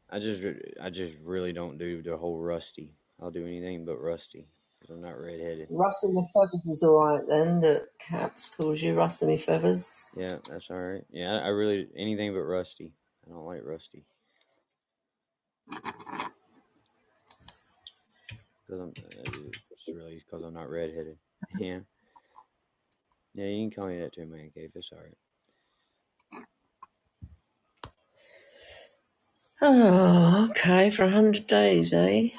[0.09, 0.43] I just,
[0.81, 2.91] I just really don't do the whole rusty.
[3.21, 4.47] I'll do anything but rusty
[4.89, 5.67] I'm not redheaded.
[5.69, 7.61] Rustle the feathers is all right then.
[7.61, 10.05] That Caps calls you Rustle me feathers.
[10.15, 11.03] Yeah, that's all right.
[11.11, 12.91] Yeah, I, I really anything but rusty.
[13.27, 14.03] I don't like rusty
[18.67, 18.93] because I'm.
[19.71, 21.17] It's really because I'm not redheaded.
[21.59, 21.79] Yeah.
[23.35, 24.71] Yeah, you can call me that too, man cave.
[24.75, 25.17] It's all right.
[29.61, 32.29] Oh, okay, for a hundred days, eh?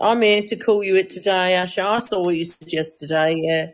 [0.00, 1.84] I'm here to call you it today, Asha.
[1.84, 3.66] I saw what you said yesterday, yeah.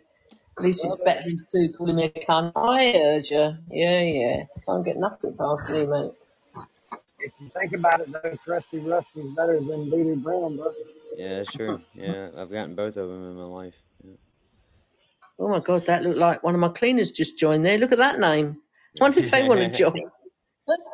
[0.57, 2.53] At least it's better than Sue calling me a cunt.
[2.55, 3.57] I urge you.
[3.70, 4.45] Yeah, yeah.
[4.66, 6.12] Can't get nothing past me, mate.
[7.18, 10.72] If you think about it, though, Crusty Rusty's better than Doodoo Brown, bro.
[11.16, 11.81] Yeah, that's true.
[11.95, 13.75] Yeah, I've gotten both of them in my life.
[14.03, 14.14] Yeah.
[15.39, 17.79] Oh my god, that looked like one of my cleaners just joined there.
[17.79, 18.59] Look at that name.
[19.01, 19.97] Wonder if they want a job.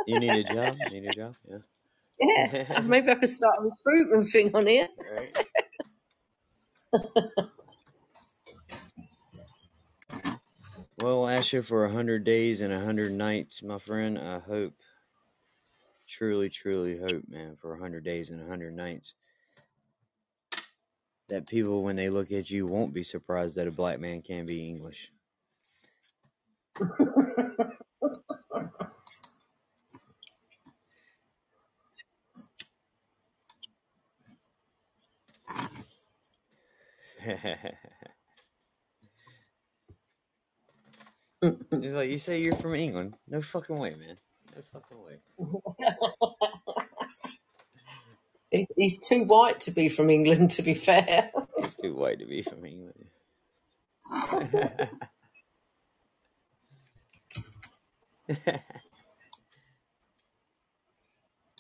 [0.07, 0.77] you need a job?
[0.91, 1.35] Need a job?
[1.49, 1.59] Yeah.
[2.21, 4.89] Yeah, maybe I could start a recruitment thing on here.
[5.15, 5.39] Right.
[10.99, 14.75] Well, Asha, for a hundred days and a hundred nights, my friend, I hope,
[16.09, 19.15] truly, truly hope, man, for a hundred days and a hundred nights,
[21.29, 24.47] that people, when they look at you, won't be surprised that a black man can
[24.47, 25.11] be English.
[41.73, 43.17] It's like you say you're from England.
[43.29, 44.19] No fucking way, man.
[44.57, 45.21] No fucking way.
[48.51, 51.31] He- He's too white to be from England, to be fair.
[51.57, 53.07] He's too white to be from England.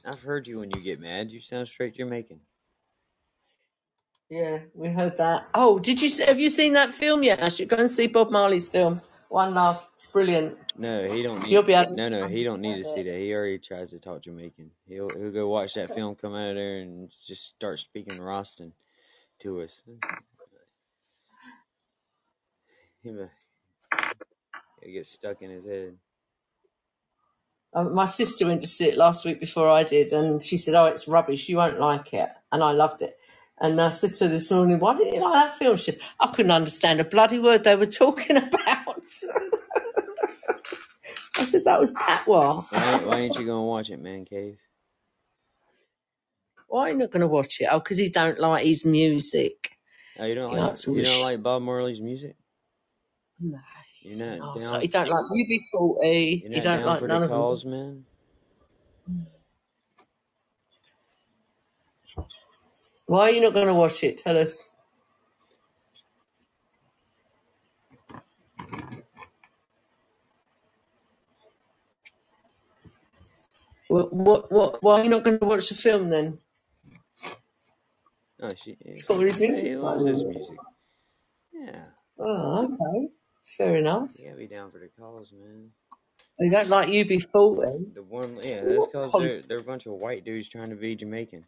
[0.05, 1.33] I've heard you when you get mad.
[1.33, 2.41] You sound straight Jamaican.
[4.31, 5.49] Yeah, we heard that.
[5.55, 7.41] Oh, did you s- have you seen that film yet?
[7.41, 9.89] Ash, go and see Bob Marley's film, One Love.
[9.95, 10.57] It's brilliant.
[10.78, 11.66] No, he don't You'll need.
[11.66, 11.97] be able.
[11.97, 13.18] No, no, he don't need to see that.
[13.18, 14.70] He already tries to talk Jamaican.
[14.89, 18.72] He'll he'll go watch that film, come out of there, and just start speaking Roston
[19.41, 19.83] to us.
[23.03, 23.28] He will
[24.93, 25.97] get stuck in his head.
[27.74, 30.74] Um, my sister went to see it last week before I did, and she said,
[30.74, 31.49] "Oh, it's rubbish.
[31.49, 33.16] You won't like it." And I loved it.
[33.61, 36.01] And I said to her this morning, "Why didn't you like that film?" She said,
[36.21, 39.05] "I couldn't understand a bloody word they were talking about."
[41.39, 44.59] I said, "That was patois." Why, why ain't you gonna watch it, man cave?
[46.69, 47.69] Why are you not going to watch it?
[47.71, 49.73] Oh, because he don't like his music.
[50.19, 52.37] Oh, you don't He like likes all you the don't like Bob Marley's music?
[53.41, 53.59] No,
[54.03, 54.59] You're he's an not arsehole.
[54.59, 54.83] down.
[54.83, 56.45] He don't like UB40.
[56.45, 57.59] You're He not don't down like for none the of them.
[57.59, 58.05] cause, man.
[63.11, 64.19] Why are you not going to watch it?
[64.19, 64.71] Tell us.
[73.89, 76.39] What, what, what, why are you not going to watch the film then?
[78.43, 78.77] Oh, she.
[78.81, 80.59] It's got all his music he loves his music.
[81.53, 81.83] Yeah,
[82.19, 83.09] Oh, okay.
[83.45, 84.11] Fair enough.
[84.17, 85.71] you gotta be down for the cause, man.
[86.41, 87.95] You don't like UB40?
[87.95, 90.77] The one, yeah, that's cause Poli- they're they're a bunch of white dudes trying to
[90.77, 91.45] be Jamaican.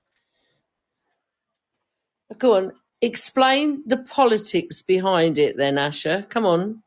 [2.39, 2.73] Go on.
[3.01, 6.27] Explain the politics behind it then, Asher.
[6.29, 6.83] Come on.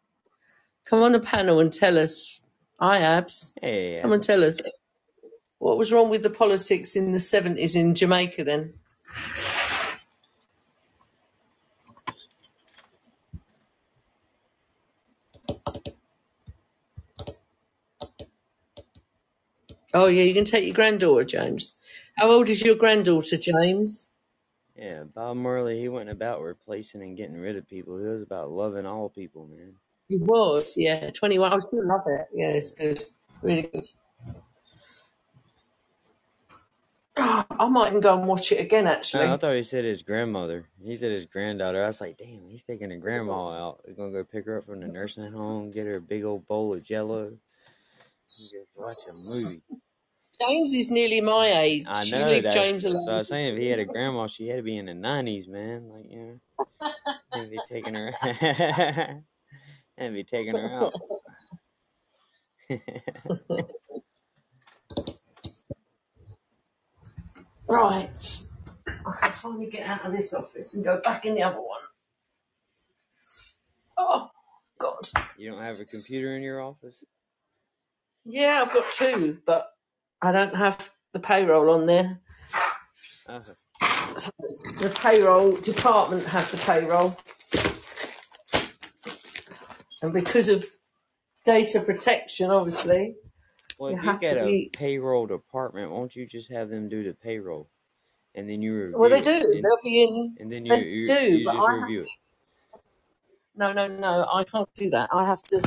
[0.85, 2.39] Come on the panel and tell us.
[2.79, 3.51] Hi, Abs.
[3.61, 4.59] Hey, Come and tell us.
[5.59, 8.73] What was wrong with the politics in the 70s in Jamaica then?
[19.93, 21.73] Oh, yeah, you can take your granddaughter, James.
[22.17, 24.09] How old is your granddaughter, James?
[24.76, 25.80] Yeah, Bob Marley.
[25.80, 27.97] He wasn't about replacing and getting rid of people.
[27.97, 29.73] He was about loving all people, man.
[30.07, 31.53] He was, yeah, 21.
[31.53, 32.28] I still love it.
[32.34, 33.03] Yeah, it's good.
[33.41, 33.86] Really good.
[37.17, 40.01] Oh, I might even go and watch it again, Oh, I thought he said his
[40.03, 40.65] grandmother.
[40.84, 41.84] He said his granddaughter.
[41.84, 43.82] I was like, damn, he's taking a grandma out.
[43.86, 46.47] He's gonna go pick her up from the nursing home, get her a big old
[46.47, 47.38] bowl of Jello, and
[48.28, 49.61] just watch a movie.
[50.41, 51.86] James is nearly my age.
[51.88, 52.53] I You know leave that.
[52.53, 53.55] James That's what I was saying.
[53.55, 55.89] If he had a grandma, she had to be in the nineties, man.
[55.89, 56.39] Like, you know,
[57.33, 58.15] and be taking her,
[59.97, 60.95] and be taking her out.
[67.67, 68.09] Right.
[69.05, 71.81] I can finally get out of this office and go back in the other one.
[73.97, 74.29] Oh,
[74.79, 75.09] God.
[75.38, 77.03] you don't have a computer in your office?
[78.25, 79.71] Yeah, I've got two, but
[80.26, 82.19] I don't have the payroll on there.
[83.28, 83.39] Uh,
[84.80, 87.15] The payroll department have the payroll.
[90.01, 90.65] And because of
[91.45, 93.13] data protection, obviously,
[93.78, 94.69] well, you if you have get to a be.
[94.73, 97.69] payroll department, won't you just have them do the payroll,
[98.34, 99.32] and then you review Well, they do.
[99.32, 100.36] and, They'll be in.
[100.39, 101.89] and then you you, do, you but just I have.
[101.91, 102.07] it.
[103.55, 104.26] No, no, no.
[104.34, 105.09] I can't do that.
[105.13, 105.61] I have to.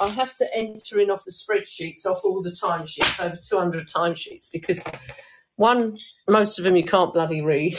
[0.00, 4.50] I have to enter in off the spreadsheets, off all the timesheets, over 200 timesheets,
[4.52, 4.82] because
[5.56, 7.74] one, most of them you can't bloody read.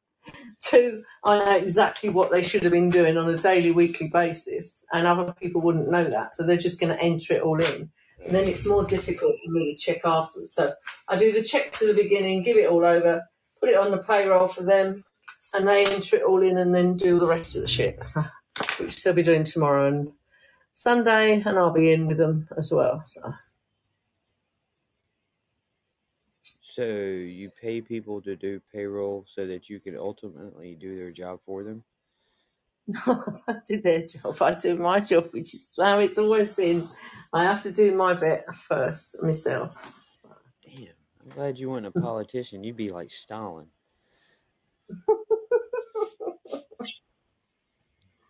[0.60, 4.84] Two, I know exactly what they should have been doing on a daily, weekly basis,
[4.92, 6.34] and other people wouldn't know that.
[6.34, 7.90] So they're just going to enter it all in.
[8.24, 10.54] And then it's more difficult for me to check afterwards.
[10.54, 10.72] So
[11.08, 13.22] I do the check to the beginning, give it all over,
[13.60, 15.04] put it on the payroll for them,
[15.54, 18.04] and they enter it all in and then do the rest of the shit,
[18.78, 20.12] which they'll be doing tomorrow and
[20.78, 23.02] Sunday, and I'll be in with them as well.
[23.04, 23.34] So
[26.60, 31.40] So you pay people to do payroll so that you can ultimately do their job
[31.44, 31.82] for them.
[32.86, 34.40] no, I don't do their job.
[34.40, 36.86] I do my job, which is how it's always been.
[37.32, 39.92] I have to do my bit first myself.
[40.64, 42.62] Damn, I'm glad you weren't a politician.
[42.62, 43.66] You'd be like Stalin.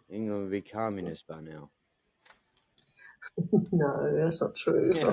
[0.08, 1.68] You're gonna be communist by now.
[3.72, 4.92] No, that's not true.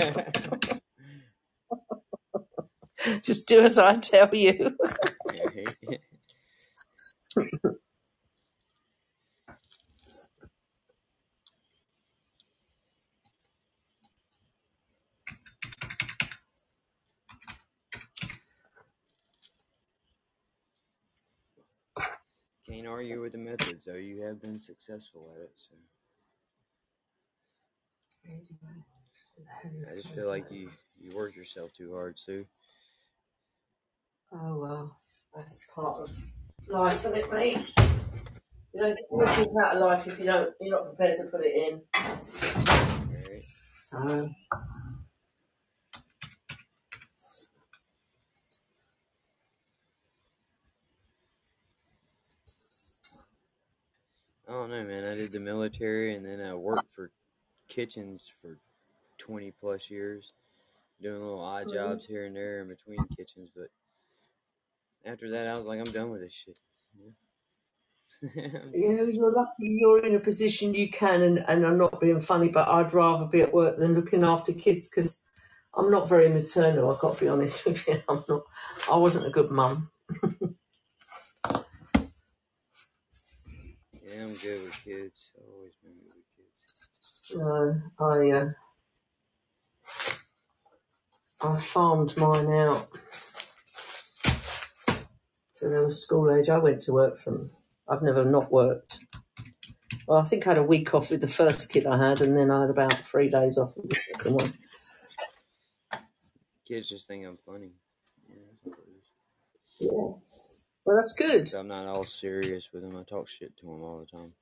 [3.23, 4.77] Just do as I tell you.
[22.69, 23.95] Can't argue with the methods, though.
[23.95, 25.51] You have been successful at it.
[25.55, 25.75] So
[28.27, 30.69] I just feel like you
[30.99, 32.45] you work yourself too hard, Sue.
[34.31, 34.99] Oh well,
[35.35, 36.11] that's part of
[36.67, 37.73] life, isn't it, mate?
[38.73, 40.53] You don't get anything out of life if you don't.
[40.59, 41.81] You're not prepared to put it in.
[43.13, 43.43] Right?
[43.93, 44.29] Oh.
[54.47, 55.05] I don't know, man.
[55.05, 57.11] I did the military and then I worked for
[57.67, 58.57] kitchens for
[59.17, 60.33] 20 plus years,
[61.01, 61.73] doing little odd Mhm.
[61.73, 63.49] jobs here and there in between kitchens.
[63.55, 63.69] But
[65.05, 66.59] after that, I was like, I'm done with this shit.
[66.97, 67.11] Yeah.
[68.73, 72.21] You know, you're lucky you're in a position you can, and, and I'm not being
[72.21, 75.17] funny, but I'd rather be at work than looking after kids because
[75.75, 76.91] I'm not very maternal.
[76.91, 78.01] I've got to be honest with you.
[78.09, 78.43] I'm not.
[78.89, 79.91] I wasn't a good mum.
[80.23, 80.29] yeah,
[84.21, 85.31] I'm good with kids.
[85.37, 86.24] I've always been good with
[87.35, 88.49] No, I uh,
[91.41, 92.87] I farmed mine out.
[95.55, 96.49] So they were school age.
[96.49, 97.51] I went to work from.
[97.87, 98.99] I've never not worked.
[100.07, 102.37] Well, I think I had a week off with the first kid I had, and
[102.37, 104.53] then I had about three days off with the second one.
[106.67, 107.71] Kids just think I'm funny.
[108.27, 109.05] Yeah, that's what it is.
[109.79, 110.13] Yeah.
[110.85, 111.53] Well, that's good.
[111.53, 112.95] I'm not all serious with them.
[112.95, 114.33] I talk shit to them all the time.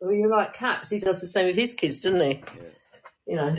[0.00, 0.90] Well, you're like Caps.
[0.90, 2.42] He does the same with his kids, doesn't he?
[3.26, 3.56] You know,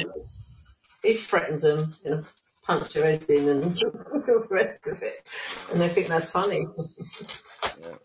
[1.04, 2.24] he threatens them, you know,
[2.64, 3.64] punch their head in and
[4.14, 5.28] all the rest of it.
[5.72, 6.66] And they think that's funny.
[7.82, 7.96] Yeah.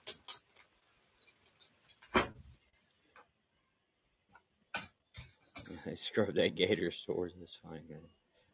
[5.86, 7.32] I scrubbed that gator sword.
[7.38, 8.00] That's fine, man.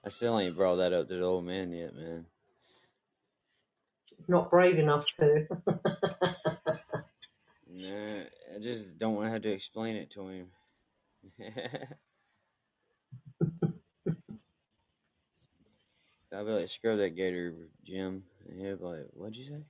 [0.05, 2.27] I still ain't brought that up to the old man yet, man.
[4.27, 5.47] Not brave enough to.
[7.71, 8.25] Nah,
[8.55, 10.47] I just don't want to have to explain it to him.
[16.33, 18.23] I'll be like, scrub that gator, Jim.
[18.49, 19.65] And he'll be like, what'd you say?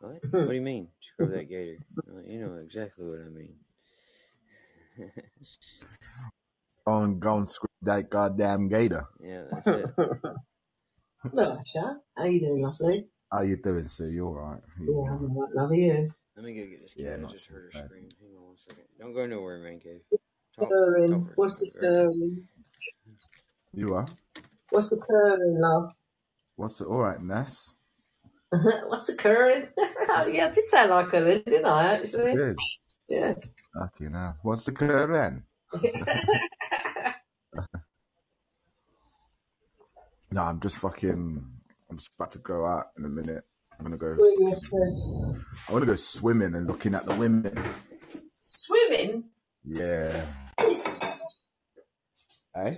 [0.00, 0.20] What?
[0.30, 1.78] What do you mean, scrub that gator?
[2.06, 3.54] Like, you know exactly what I mean.
[6.84, 9.06] Go and go and screw that goddamn gator.
[9.20, 9.86] yeah, that's it.
[11.32, 11.98] Look, Asha.
[12.16, 13.06] How you doing, lovely?
[13.32, 14.10] How you doing, Sue?
[14.10, 14.60] You all right?
[14.80, 16.10] Yeah, I'm all right, love you.
[16.36, 17.04] Let me go get this cat.
[17.04, 17.88] Yeah, I just too heard her bad.
[17.88, 18.08] scream.
[18.20, 18.84] Hang on one second.
[18.98, 20.00] Don't go nowhere, man cave.
[20.58, 21.26] Talk, Purring.
[21.26, 21.76] talk What's the right?
[21.76, 22.48] occurring?
[23.74, 24.06] You are?
[24.70, 25.90] What's occurring, love?
[26.56, 26.86] What's it?
[26.86, 27.74] All right, Ness.
[28.50, 29.68] What's the occurring?
[29.78, 32.34] yeah, I did sound like her then, didn't I, actually?
[32.34, 32.56] Good.
[33.08, 33.34] Yeah.
[33.84, 34.36] Okay, now.
[34.42, 35.44] What's the current?
[40.32, 41.44] No, I'm just fucking.
[41.90, 43.44] I'm just about to go out in a minute.
[43.84, 44.14] I'm gonna go.
[44.14, 45.44] Where you off to?
[45.68, 47.52] I want to go swimming and looking at the women.
[48.42, 49.24] Swimming?
[49.64, 50.24] Yeah.
[52.54, 52.74] Eh?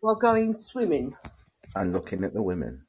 [0.00, 1.16] While going swimming.
[1.74, 2.86] And looking at the women.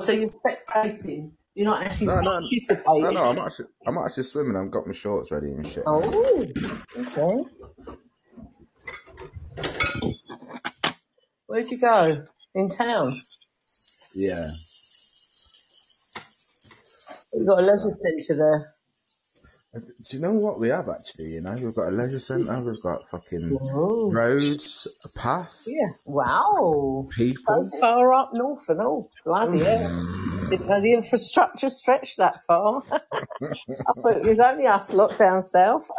[0.00, 1.30] So you're spectating.
[1.54, 3.02] You're not actually No, no, participating.
[3.04, 4.54] No, no, I'm actually, I'm actually swimming.
[4.54, 5.84] I've got my shorts ready and shit.
[5.86, 6.46] Oh,
[6.98, 7.96] okay.
[11.46, 12.24] Where'd you go?
[12.54, 13.20] In town?
[14.14, 14.50] Yeah.
[17.32, 18.74] We've got a leisure centre there.
[19.74, 21.34] Uh, do you know what we have actually?
[21.34, 22.58] You know, we've got a leisure centre.
[22.60, 25.88] We've got fucking Oh, roads, a path, yeah.
[26.06, 27.08] Wow.
[27.10, 27.70] So people.
[27.80, 29.10] far up north and all.
[29.24, 29.90] Bloody hell.
[29.90, 30.50] Mm.
[30.50, 32.82] Didn't know the infrastructure stretched that far.
[32.92, 35.90] I thought it was only us lot down south.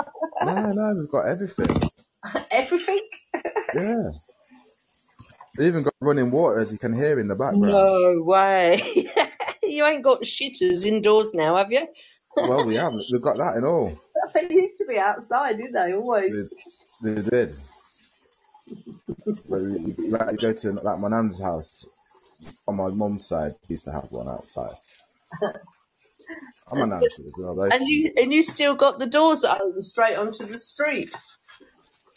[0.41, 1.91] No, no, we've got everything.
[2.51, 3.01] Everything?
[3.73, 4.09] Yeah.
[5.57, 7.73] We even got running water, as you can hear in the background.
[7.73, 9.09] No way.
[9.63, 11.87] you ain't got shitters indoors now, have you?
[12.35, 12.93] Well, we have.
[13.11, 13.99] We've got that and all.
[14.33, 15.93] They used to be outside, didn't they?
[15.93, 16.51] Always.
[17.01, 17.55] They, they did.
[19.49, 21.85] But you, you, like, you go to like my nan's house
[22.67, 23.55] on my mum's side.
[23.67, 24.75] Used to have one outside.
[26.71, 27.63] On my nan's as well, though.
[27.63, 31.09] And you and you still got the doors open straight onto the street.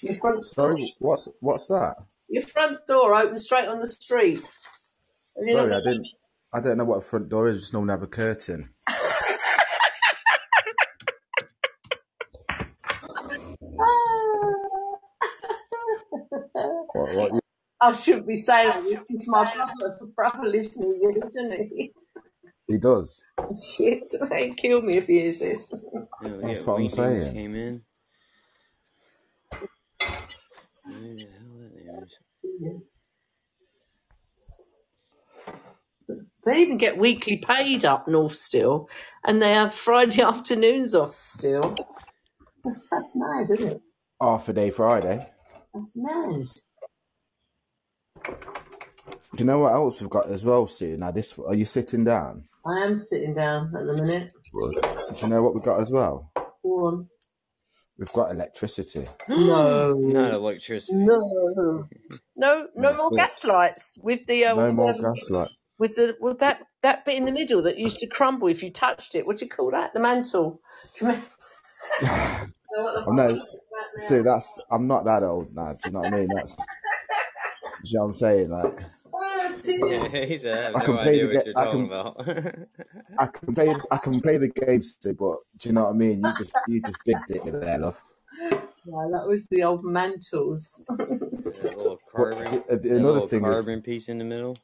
[0.03, 1.95] Your front door, Sorry, what's what's that?
[2.31, 4.43] Your front door open straight on the street.
[5.45, 6.07] Sorry, not- I didn't.
[6.53, 7.61] I don't know what a front door is.
[7.61, 8.71] Just normally have a curtain.
[16.93, 17.41] What, what
[17.81, 21.93] I shouldn't be saying that because my brother, brother lives near you, doesn't he?
[22.67, 23.23] he does.
[23.77, 25.73] Shit, he'd kill me if he hears this.
[25.73, 27.35] You know, we what I'm Wayne Davis saying.
[27.35, 27.83] Came in.
[30.85, 32.19] Who the hell that is?
[36.45, 38.89] They even get weekly paid up north still,
[39.25, 41.75] and they have Friday afternoons off still.
[42.65, 43.81] That's mad, isn't it?
[44.21, 45.31] Half a day Friday.
[45.75, 46.47] That's mad.
[48.25, 50.97] Do you know what else we've got as well, Sue?
[50.97, 52.45] Now, this are you sitting down?
[52.67, 54.33] I am sitting down at the minute.
[54.53, 56.31] Do you know what we got as well?
[56.35, 57.09] Go on.
[58.01, 59.09] We've got electricity.
[59.29, 59.95] No.
[59.99, 60.99] Not electricity.
[60.99, 61.89] No.
[62.37, 63.17] No, no That's more it.
[63.17, 65.51] gas lights with the uh, No with, more um, gas light.
[65.79, 68.73] with the with that that bit in the middle that used to crumble if you
[68.73, 69.27] touched it.
[69.27, 69.95] What do you call that?
[69.95, 70.61] The mantle.
[70.99, 71.07] Do
[72.73, 74.25] know what Oh, no, fuck I'm talking about Sue, now?
[74.25, 75.73] that's I'm not that old now.
[75.75, 76.33] Do you know what I mean?
[76.33, 76.63] That's do
[77.85, 78.51] you know what I'm saying?
[78.51, 79.00] Like dear.
[79.79, 82.67] Yeah, he said, I have I no can play the what I can.
[83.19, 85.95] I can play I can play the games too, but do you know what I
[85.95, 86.25] mean?
[86.25, 88.01] You just you just big dick me there, love.
[88.41, 90.85] Yeah, that was the old mantles.
[90.89, 94.25] that little But carbon, j- uh, that another little thing is carbon piece in the
[94.25, 94.57] middle.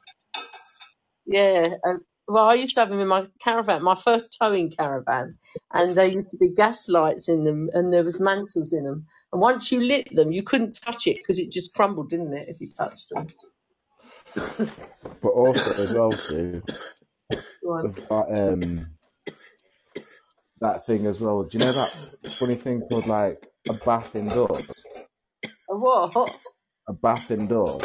[1.25, 1.75] yeah.
[1.83, 5.33] And, well, I used to have them in my caravan, my first towing caravan,
[5.73, 9.05] and there used to be gas lights in them, and there was mantles in them.
[9.31, 12.49] And once you lit them, you couldn't touch it because it just crumbled, didn't it?
[12.49, 13.27] If you touched them.
[15.21, 16.61] But also as well, Sue,
[18.09, 18.87] got um
[20.61, 21.43] that thing as well.
[21.43, 21.91] Do you know that
[22.33, 24.69] funny thing called like a bath indoors?
[25.69, 26.15] A what?
[26.87, 27.83] A bath indoors?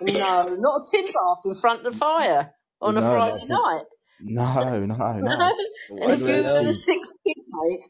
[0.00, 3.84] No, not a tin bath in front of the fire on a Friday not night.
[4.20, 5.36] no, no, No.
[5.36, 5.52] no.
[5.90, 6.66] And if you were hell?
[6.68, 7.80] a six mate.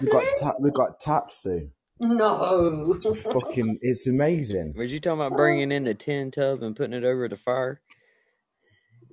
[0.00, 1.70] We got ta- we got taps, Sue.
[2.02, 3.00] No.
[3.32, 4.74] Fucking, it's amazing.
[4.76, 7.80] Was you talking about bringing in the tin tub and putting it over the fire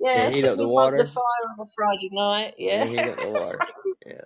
[0.00, 1.22] Yeah, heat up the in front of the fire
[1.58, 2.54] on a Friday night.
[2.58, 2.86] Yeah, Yeah.
[2.86, 3.60] heat up the water.
[4.06, 4.22] Yeah.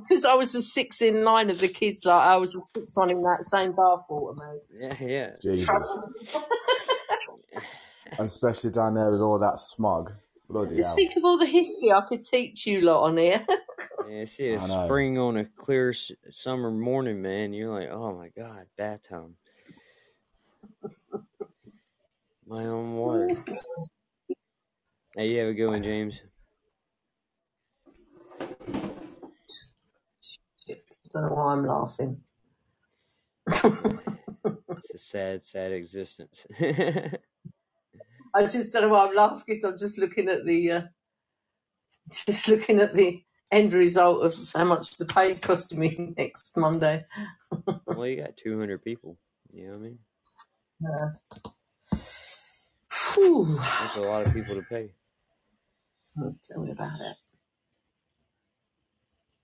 [0.00, 2.96] Because I was the six in line of the kids, like I was the sixth
[2.96, 4.98] one in that same bath water, mate.
[5.00, 5.30] Yeah, yeah.
[5.42, 5.98] Jesus.
[8.18, 10.12] And especially down there with all that smog.
[10.48, 10.84] Bloody hell.
[10.90, 13.46] Speak of all the history I could teach you lot on here.
[14.08, 14.74] Yeah, see a I know.
[14.86, 17.52] spring on a clear s- summer morning, man.
[17.52, 19.36] You're like, oh my god, bath time.
[22.46, 23.28] My own water.
[25.16, 26.22] Hey, you have a good one, James.
[30.58, 32.22] Shit, I don't know why I'm laughing.
[34.78, 36.46] It's a sad, sad existence.
[38.34, 40.82] I just don't know why I'm laughing because I'm just looking at the uh,
[42.26, 47.04] just looking at the end result of how much the pay's costing me next Monday.
[47.86, 49.16] well, you got 200 people.
[49.52, 49.98] You know what I mean?
[52.90, 53.58] Phew.
[53.58, 54.90] That's a lot of people to pay.
[56.20, 57.16] Oh, Tell me about it.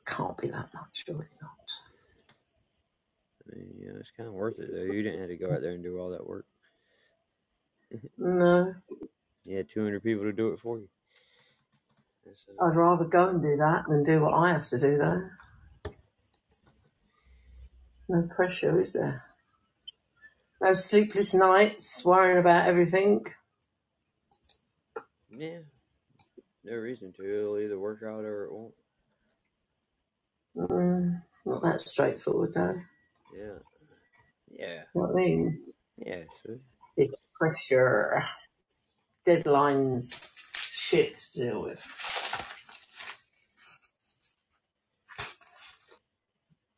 [0.05, 1.70] Can't be that much, surely not.
[3.46, 4.82] I mean, know, it's kind of worth it, though.
[4.82, 6.46] You didn't have to go out there and do all that work.
[8.18, 8.74] No,
[9.44, 10.88] You had 200 people to do it for you.
[12.61, 15.22] I'd rather go and do that than do what I have to do, though.
[18.09, 19.24] No pressure, is there?
[20.61, 23.26] No sleepless nights, worrying about everything.
[25.37, 25.59] yeah,
[26.64, 27.22] no reason to.
[27.41, 28.74] It'll either work out or it won't.
[30.57, 32.80] Mm, not that straightforward, though.
[33.37, 33.59] Yeah.
[34.51, 34.82] Yeah.
[34.95, 35.62] You know what I mean?
[35.99, 36.22] Yeah.
[36.43, 36.59] So,
[36.97, 38.22] It's pressure,
[39.26, 42.03] deadlines, shit to deal with.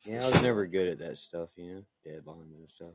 [0.07, 2.93] Yeah, I was never good at that stuff, you know, deadlines and stuff.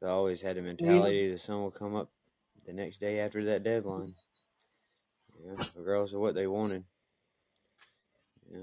[0.00, 1.02] But I always had the Yeah.
[1.02, 2.10] mentality the sun will come up
[2.66, 4.14] the next day after that deadline.
[5.44, 6.84] Know, regardless of what they wanted.
[8.50, 8.62] Yeah.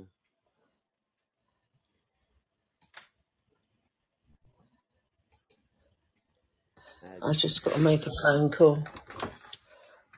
[7.04, 8.84] I, I just got to make a phone call.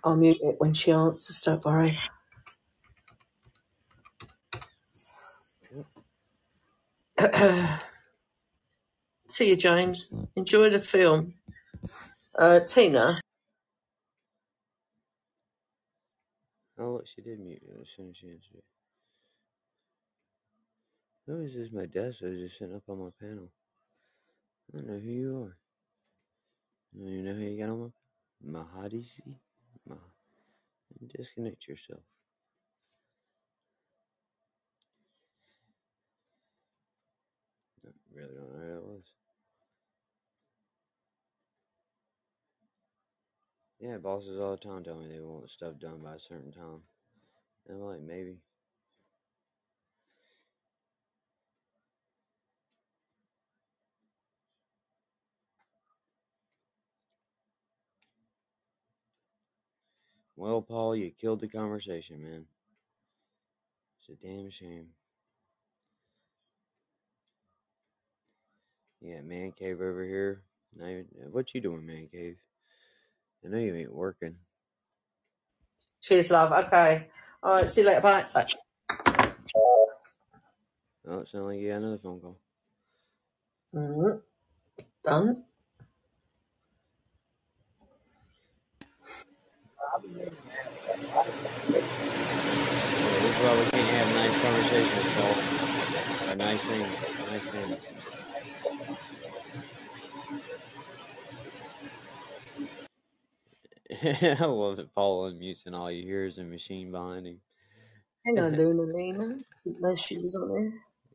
[0.04, 1.98] I'll mute it when she answers, don't worry.
[9.30, 10.10] See you, James.
[10.36, 11.36] Enjoy the film.
[12.38, 13.22] Uh, Tina,
[16.80, 18.64] oh, look, she did mute it as soon as she answered.
[21.28, 21.70] Who is this?
[21.74, 23.50] My desk is just sitting up on my panel.
[24.74, 25.58] I don't know who you are.
[26.96, 27.94] I even know who you got on
[28.46, 29.38] my Mahadisi?
[29.90, 29.98] Mah-
[31.18, 32.02] Disconnect yourself.
[37.88, 39.04] I really don't know who that was.
[43.80, 46.82] Yeah, bosses all the time tell me they want stuff done by a certain time.
[47.68, 48.38] And I'm like, maybe.
[60.36, 62.46] Well, Paul, you killed the conversation, man.
[64.00, 64.88] It's a damn shame.
[69.06, 70.42] You got man cave over here.
[70.76, 72.38] Now, what you doing, man cave?
[73.46, 74.36] I know you ain't working.
[76.02, 76.52] Cheers, love.
[76.66, 77.08] Okay.
[77.44, 77.70] All right.
[77.70, 78.02] See you later.
[78.02, 78.26] Bye.
[78.34, 78.48] Bye.
[81.08, 82.40] Oh, it sounds like you got another phone call.
[83.76, 84.22] Mhm.
[85.04, 85.44] Done.
[92.90, 95.36] Yeah, this is why we can't have nice conversations, Paul.
[96.32, 96.98] Or nice things.
[97.30, 98.15] Nice things.
[104.04, 107.42] I love that Paul unmutes and all you hear is a machine behind him.
[108.26, 109.38] Hello, Luna Lena.
[109.64, 110.74] Keep those shoes on there.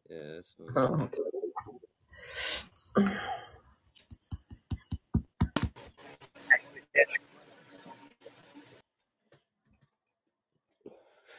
[0.09, 0.69] Yeah, that's there.
[0.77, 1.09] Oh.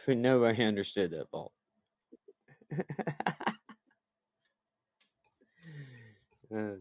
[0.08, 1.54] Nobody understood that, Paul.
[2.70, 2.84] That's
[6.54, 6.78] oh,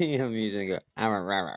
[0.00, 1.56] unmutes and go, "Ah, rah, rah, rah."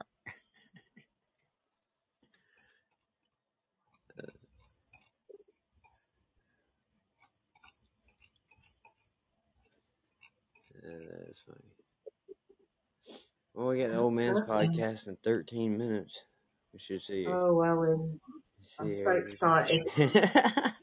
[10.83, 11.59] Yeah, that is funny.
[13.53, 16.19] Well, we got the old man's podcast in 13 minutes.
[16.73, 17.27] We should see.
[17.27, 18.19] Oh, well, um,
[18.79, 19.87] I'm so excited.
[19.97, 20.71] everything.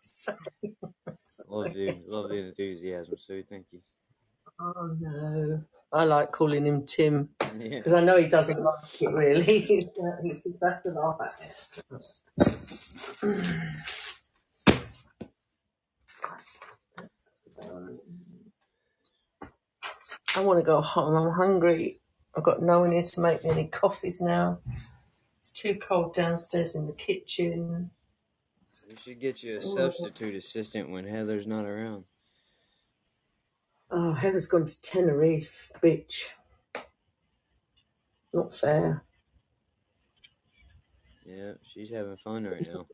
[0.00, 0.34] So-
[1.48, 3.44] love the love the enthusiasm, Sue.
[3.48, 3.80] Thank you.
[4.60, 5.62] oh, no.
[5.92, 7.78] I like calling him Tim Yeah.
[7.78, 9.42] because I know he doesn't like it really.
[9.60, 9.88] he
[10.62, 13.36] has to laugh at it.
[20.36, 21.14] I want to go home.
[21.14, 22.00] I'm hungry.
[22.36, 24.58] I've got no one here to make me any coffees now.
[25.40, 27.90] It's too cold downstairs in the kitchen.
[28.88, 32.04] We should get you a substitute assistant when Heather's not around.
[33.90, 36.24] Oh Heather's gone to Tenerife, bitch.
[38.32, 39.02] Not fair.
[41.24, 42.86] Yeah, she's having fun right now.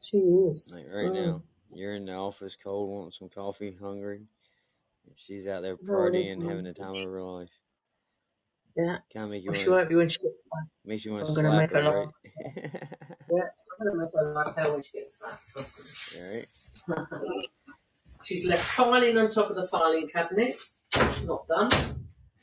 [0.00, 0.72] She is.
[0.74, 1.14] Like right Mm.
[1.14, 1.42] now,
[1.74, 4.26] you're in the office, cold, wanting some coffee, hungry.
[5.06, 7.50] and She's out there Oh, partying, having the time of her life.
[8.76, 8.98] Yeah.
[9.12, 10.64] Kind of make you Well, want she won't be when she gets back.
[10.84, 11.94] makes you want to I'm gonna slap make her her, laugh.
[11.94, 12.08] right?
[13.30, 15.40] Yeah, I'm gonna make her like hell when she gets back.
[15.48, 15.80] Trust
[16.16, 16.46] All right.
[18.20, 18.26] me.
[18.26, 20.56] She's left filing on top of the filing cabinet.
[21.24, 21.70] Not done.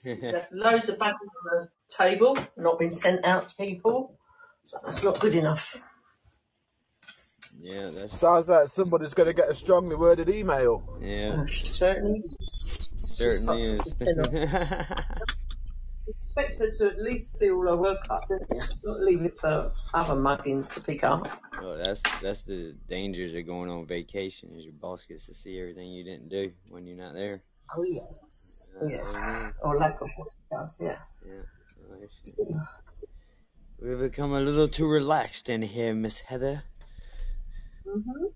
[0.03, 4.17] She's left loads of back on the table, not been sent out to people.
[4.65, 5.83] So that's not good enough.
[7.59, 10.83] yeah, that's Sounds like somebody's going to get a strongly worded email.
[11.01, 12.69] yeah, certainly is.
[12.97, 13.79] She's certainly is.
[16.37, 18.75] Expect her to at least do all her work up, didn't you?
[18.83, 21.27] Not leave it for other muggins to pick up.
[21.61, 24.49] well, that's that's the dangers of going on vacation.
[24.55, 27.41] Is your boss gets to see everything you didn't do when you're not there.
[27.75, 29.29] Oh yes, Uh, yes,
[29.61, 30.77] or lack of what it does.
[30.79, 30.97] Yeah.
[31.25, 32.05] Yeah.
[33.81, 36.63] We've become a little too relaxed in here, Miss Heather.
[37.83, 38.27] hmm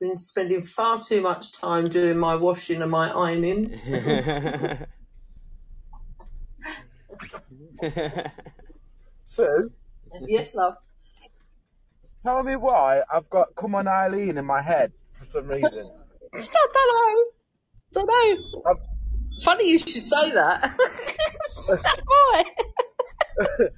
[0.00, 3.78] Been spending far too much time doing my washing and my ironing.
[9.24, 9.70] Sue,
[10.26, 10.74] yes, love.
[12.22, 15.90] tell me why I've got Come On Eileen in my head for some reason.
[16.34, 17.24] Stop, don't know.
[17.92, 18.62] Don't know.
[18.70, 18.78] I've,
[19.42, 20.78] Funny you should say that.
[21.48, 21.74] so
[22.04, 22.44] why?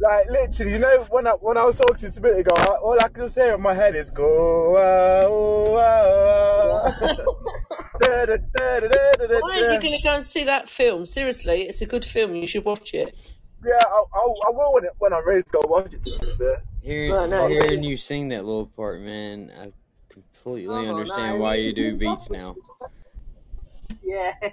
[0.00, 2.54] like, literally, you know, when I, when I was talking to you a minute ago,
[2.82, 7.14] all I could say in my head is go, ah, oh, ah,
[8.00, 11.06] Why are you going to go and see that film?
[11.06, 12.34] Seriously, it's a good film.
[12.34, 13.14] You should watch it.
[13.64, 16.04] Yeah, I, I, I will when, it, when I'm ready to go watch it.
[16.04, 16.62] to be fair.
[16.82, 17.84] Hearing, No, no, hearing good.
[17.84, 19.72] you sing that little part, man, I
[20.12, 21.44] completely Oh, understand no.
[21.44, 22.56] why you do beats now.
[24.02, 24.34] Yeah.
[24.42, 24.48] Do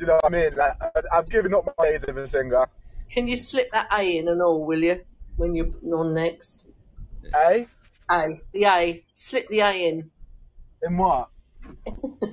[0.00, 0.56] you know what I mean?
[0.56, 2.66] Like, I, I've given up my days of a singer.
[3.10, 5.00] Can you slip that A in and all, will you?
[5.36, 6.66] When you're on next.
[7.34, 7.66] A?
[8.10, 8.28] A.
[8.52, 9.04] The A.
[9.12, 10.10] Slip the A in.
[10.86, 11.28] In what?
[11.84, 12.32] the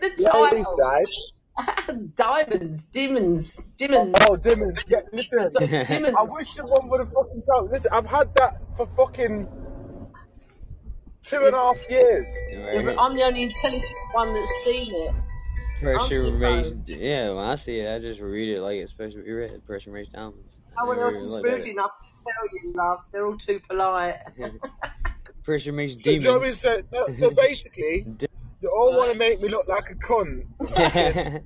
[0.00, 2.06] The A title.
[2.14, 2.84] Diamonds.
[2.84, 3.62] Diamonds.
[3.76, 4.18] Diamonds.
[4.22, 4.78] Oh, Dimmons.
[4.88, 5.52] Yeah, listen.
[5.58, 6.16] Diamonds.
[6.16, 7.72] I wish someone would have fucking told.
[7.72, 9.48] Listen, I've had that for fucking
[11.24, 12.24] two and a half years.
[12.56, 12.96] Right?
[12.98, 15.14] I'm the only intelligent one that's seen it.
[15.80, 16.88] Pressure Answer your raised.
[16.88, 19.64] Yeah, when I see it, I just read it like it's supposed to be read.
[19.66, 20.56] Pressure raised diamonds.
[20.78, 23.00] I No one never else even is rude enough to tell you, love.
[23.12, 24.16] They're all too polite.
[25.44, 25.46] It.
[25.46, 26.54] Pressure makes So, do you know what I mean?
[26.54, 26.60] demons.
[26.60, 28.06] So, no, so basically,
[28.60, 30.44] you all want to make me look like a cunt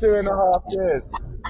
[0.00, 1.06] two and a half years.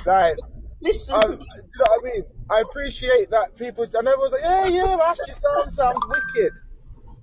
[0.06, 0.36] Like,
[0.80, 1.44] Listen, I, do you know
[1.88, 2.24] what I mean?
[2.50, 3.82] I appreciate that people.
[3.82, 6.52] And everyone's like, yeah, yeah, Ashley sounds sounds wicked.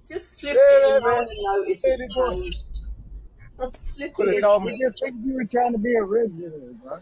[0.05, 0.89] just slip Yeah, it in.
[0.89, 1.25] yeah, I man.
[1.25, 1.29] won't
[1.61, 1.89] notice it.
[1.99, 2.43] Really good.
[2.43, 3.75] changed.
[3.77, 4.63] Slip Could it in.
[4.65, 6.51] We just think you were trying to be original,
[6.83, 6.99] bro.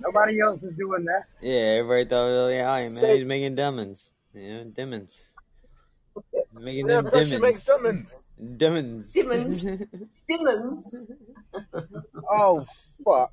[0.00, 1.24] Nobody else is doing that.
[1.40, 4.12] Yeah, everybody thought, oh, yeah, man, Say- he's making diamonds.
[4.34, 5.18] You know, diamonds.
[6.52, 8.26] Making Yeah, them because she makes diamonds.
[8.56, 9.12] diamonds.
[9.12, 9.58] Diamonds.
[9.62, 9.86] Diamonds.
[10.28, 11.00] Diamonds.
[12.28, 12.66] Oh
[13.04, 13.32] fuck!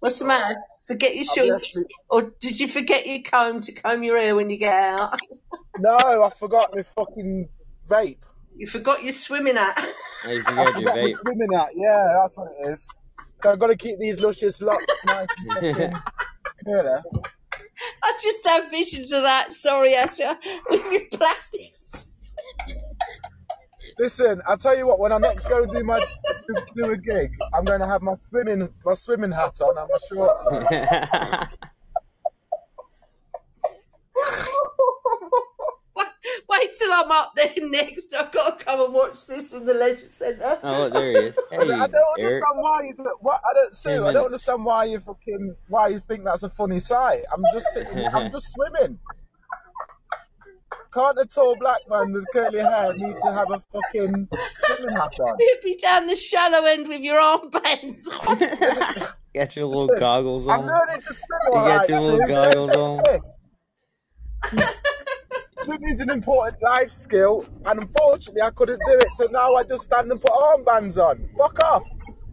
[0.00, 0.56] What's the matter?
[0.86, 1.84] Forget your shoes?
[2.10, 5.18] Or did you forget your comb to comb your hair when you get out?
[5.80, 7.48] No, I forgot my fucking
[7.90, 8.18] vape.
[8.56, 9.84] You forgot your swimming hat.
[10.24, 11.16] Oh, you I forgot your forgot my vape.
[11.16, 11.68] swimming hat.
[11.74, 12.88] Yeah, that's what it is.
[13.42, 16.00] So I've got to keep these luscious locks nice and fucking
[16.64, 17.02] clear.
[18.02, 19.52] I just have visions of that.
[19.52, 20.36] Sorry, Asha.
[20.70, 22.08] With your plastics.
[23.98, 24.98] Listen, I'll tell you what.
[24.98, 26.04] When I next go do my
[26.48, 29.88] do, do a gig, I'm going to have my swimming my swimming hat on and
[29.90, 31.48] my shorts on.
[36.54, 38.14] Wait- Wait till I'm up there next.
[38.14, 40.58] I've got to come and watch this in the leisure centre.
[40.62, 41.36] oh, look, there he is.
[41.52, 42.32] I Hey, don't, I don't Eric.
[42.34, 44.06] understand why you do, what I don't Ten Sue.
[44.06, 47.22] I don't understand why you fucking why you think that's a funny sight.
[47.32, 48.98] I'm just sitting, I'm just swimming.
[50.92, 54.28] Can't a tall black man with curly hair need to have a fucking
[54.58, 55.36] swimming hat on?
[55.40, 58.38] You'd be down the shallow end with your armbands on.
[59.34, 60.52] got your little Listen, goggles on.
[60.54, 60.66] I'm on.
[60.68, 64.60] learning to swim You got alright, your little goggles on.
[65.66, 65.78] The piss.
[65.78, 69.08] Swimming's an important life skill, and unfortunately, I couldn't do it.
[69.16, 71.28] So now I just stand and put armbands on.
[71.36, 71.82] Fuck off.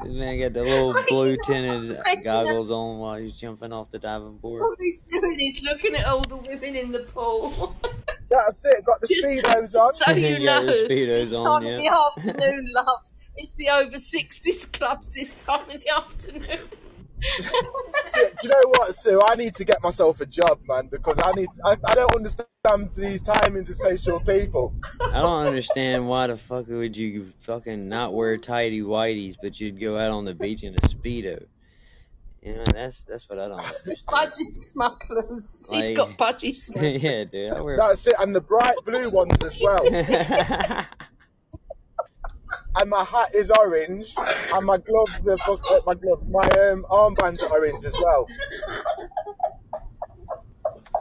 [0.03, 2.24] This man got the little blue tinted Right.
[2.24, 4.64] goggles on while he's jumping off the diving board.
[4.64, 7.76] All he's doing is looking at all the women in the pool.
[8.30, 8.84] That's it.
[8.86, 9.94] Got the Just, speedos on.
[9.94, 11.90] so you He got know, his speedos it's on, time of yeah.
[12.16, 13.12] the afternoon, love.
[13.38, 16.60] It's the over 60s clubs this time of the afternoon.
[17.22, 19.19] Shit, do you know what, Sue?
[19.26, 21.49] I need to get myself a job, man, because I need.
[21.65, 22.48] I, I don't understand
[22.95, 24.73] these timings of social people.
[25.02, 29.80] I don't understand why the fuck would you fucking not wear tidy whities, but you'd
[29.80, 31.45] go out on the beach in a speedo.
[32.41, 33.98] You know, that's that's what I don't understand.
[34.07, 35.69] Budgie smugglers.
[35.72, 37.03] Like- He's got budgie smugglers.
[37.03, 37.77] yeah, dude, I wear.
[37.77, 39.84] That's it, and the bright blue ones as well.
[42.76, 46.30] And my hat is orange, and my gloves are fuck, uh, my gloves.
[46.30, 48.27] My um, armbands are orange as well.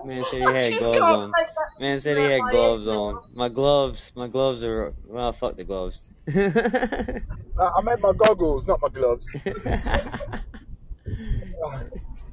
[0.04, 1.32] Man said he had gloves on.
[1.36, 1.46] make
[1.80, 3.20] Man said he had gloves head on.
[3.34, 5.32] My gloves, my gloves are well.
[5.32, 6.00] Fuck the gloves.
[6.28, 7.22] I,
[7.58, 9.36] I meant my goggles, not my gloves.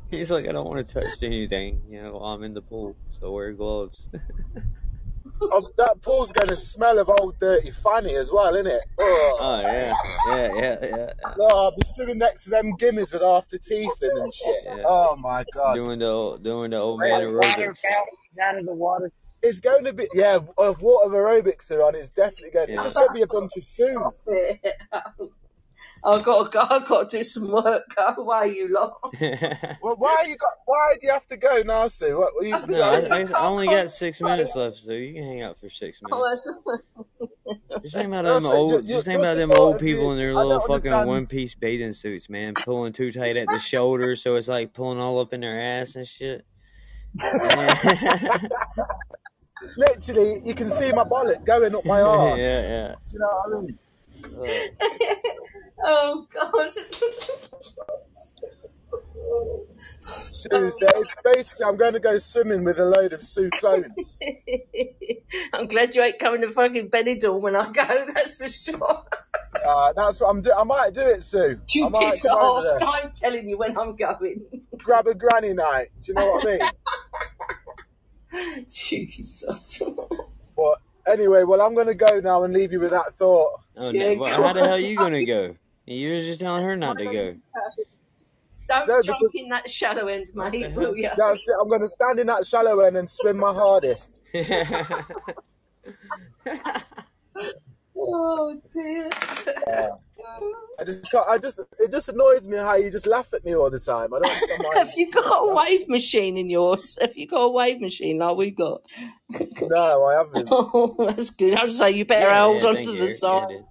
[0.09, 2.95] He's like, I don't want to touch anything, you know, while I'm in the pool,
[3.11, 4.07] so wear gloves.
[5.41, 8.83] Oh, that pool's going to smell of old dirty fanny as well, isn't it?
[8.97, 9.37] Oh.
[9.39, 9.93] Oh yeah,
[10.27, 11.31] yeah, yeah, yeah.
[11.37, 14.63] No, I'll be swimming next to them gimmies with half the teeth in and shit.
[14.65, 14.83] Yeah.
[14.85, 15.75] Oh my god.
[15.75, 17.55] Doing the doing the old man aerobics.
[17.55, 19.11] fountains out of the water.
[19.43, 22.75] It's going to be, yeah, if water aerobics are on, it's definitely going Yeah.
[22.77, 24.27] It's just going to be a bunch of suits.
[26.03, 26.07] it.
[26.07, 26.65] I've got to go.
[26.69, 27.83] I've got to do some work.
[27.95, 28.99] Go away, you lot.
[29.81, 30.51] Well, why you got?
[30.65, 32.17] Why do you have to go now, Sue?
[32.17, 33.91] What, what you, no, I, I I, I only got concentrate.
[33.91, 36.47] six minutes left, so you can hang out for six oh, minutes.
[37.83, 40.17] Just think about them it, old, ju- ju- just think about them old people in
[40.17, 41.07] their I little fucking understand.
[41.07, 44.99] one piece bathing suits, man, pulling too tight at the shoulders, so it's like pulling
[44.99, 46.45] all up in their ass and shit.
[49.77, 52.41] Literally, you can see my bollock going up my arse.
[52.41, 52.95] yeah.
[53.07, 53.79] Do you know what I mean?
[55.79, 56.71] Oh God.
[60.29, 60.49] So
[61.23, 64.19] basically, I'm going to go swimming with a load of Sue clones.
[65.53, 68.05] I'm glad you ain't coming to fucking Benidorm when I go.
[68.13, 69.03] That's for sure.
[69.65, 70.55] Uh, that's what I'm doing.
[70.57, 71.59] I might do it, Sue.
[71.73, 73.03] You I pissed might off.
[73.03, 74.45] I'm telling you when I'm going.
[74.77, 75.87] grab a granny night.
[76.03, 76.69] Do you know what I mean?
[78.69, 79.81] Jesus.
[80.55, 83.61] But anyway, well, I'm going to go now and leave you with that thought.
[83.77, 84.83] oh, Yeah, no, well, how the hell on.
[84.83, 85.55] you gonna go?
[85.85, 87.35] You were just telling her not to go.
[88.67, 91.09] Don't No, jump because- in that shallow end, the mate, will you?
[91.17, 91.55] That's it.
[91.61, 94.19] I'm going to stand in that shallow end and swim my hardest.
[97.97, 99.09] Oh dear.
[100.79, 103.55] I just can't, I just it just annoys me how you just laugh at me
[103.55, 104.13] all the time.
[104.13, 104.77] I don't understand why.
[104.77, 106.97] Have you got a wave machine in yours?
[107.01, 108.81] Have you got a wave machine like we got?
[109.69, 110.49] No, I haven't.
[110.51, 111.55] Oh, that's good.
[111.55, 113.23] I was say you better yeah, hold yeah, on to you, the Eric.
[113.31, 113.49] Yeah, side.
[113.49, 113.65] dude.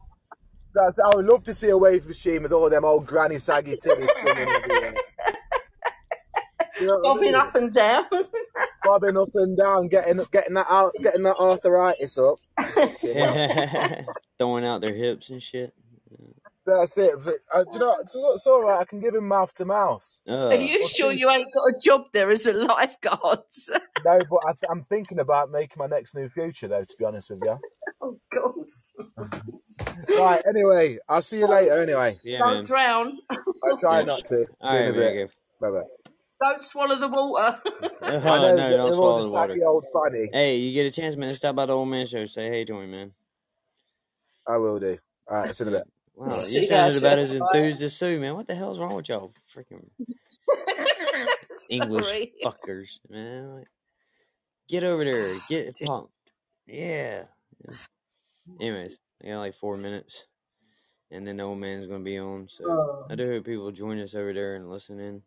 [0.74, 3.76] That's I would love to see a wave machine with all them old granny saggy
[3.76, 5.00] titties swimming everywhere.
[6.78, 7.36] You know what I Bobbing mean?
[7.36, 8.06] up and down.
[8.84, 12.38] Bobbing up and down, getting getting that out, getting that arthritis up.
[12.60, 14.16] Fucking hell.
[14.38, 15.72] Throwing out their hips and shit.
[16.66, 17.14] That's it.
[17.24, 18.80] But, uh, do you know, it's, it's all right.
[18.80, 20.08] I can give him mouth to mouth.
[20.28, 23.40] Uh, Are you sure you ain't got a job there as a lifeguard?
[24.04, 26.84] No, but I, I'm thinking about making my next new future, though.
[26.84, 27.58] To be honest with you,
[28.02, 28.54] Oh God.
[30.16, 32.18] Right, anyway, I'll see you later anyway.
[32.22, 32.64] Yeah, Don't man.
[32.64, 33.18] drown.
[33.64, 34.44] I'll try not to.
[34.44, 35.30] See All you in right, a bit.
[35.60, 35.82] Bye bye.
[36.40, 37.58] Don't swallow the water.
[37.64, 39.56] Oh, I know, no, don't swallow the the water.
[39.64, 40.28] old funny.
[40.32, 41.34] Hey, you get a chance, man.
[41.34, 42.26] Stop by the old man show.
[42.26, 43.12] Say hey to him, man.
[44.46, 44.98] I will do.
[45.30, 45.88] Alright, see you in a bit.
[46.18, 48.36] Wow, See you you guys, sounded about as enthused as Sue, man.
[48.36, 49.84] What the hell's wrong with y'all, freaking
[51.68, 53.48] English fuckers, man?
[53.48, 53.68] Like,
[54.66, 56.10] get over there, ah, get pumped.
[56.66, 57.24] Yeah.
[57.68, 57.74] yeah.
[58.62, 60.24] Anyways, I got like four minutes,
[61.10, 62.48] and then the old man's gonna be on.
[62.48, 63.06] So Oh.
[63.10, 65.20] I do hope people join us over there and listen in.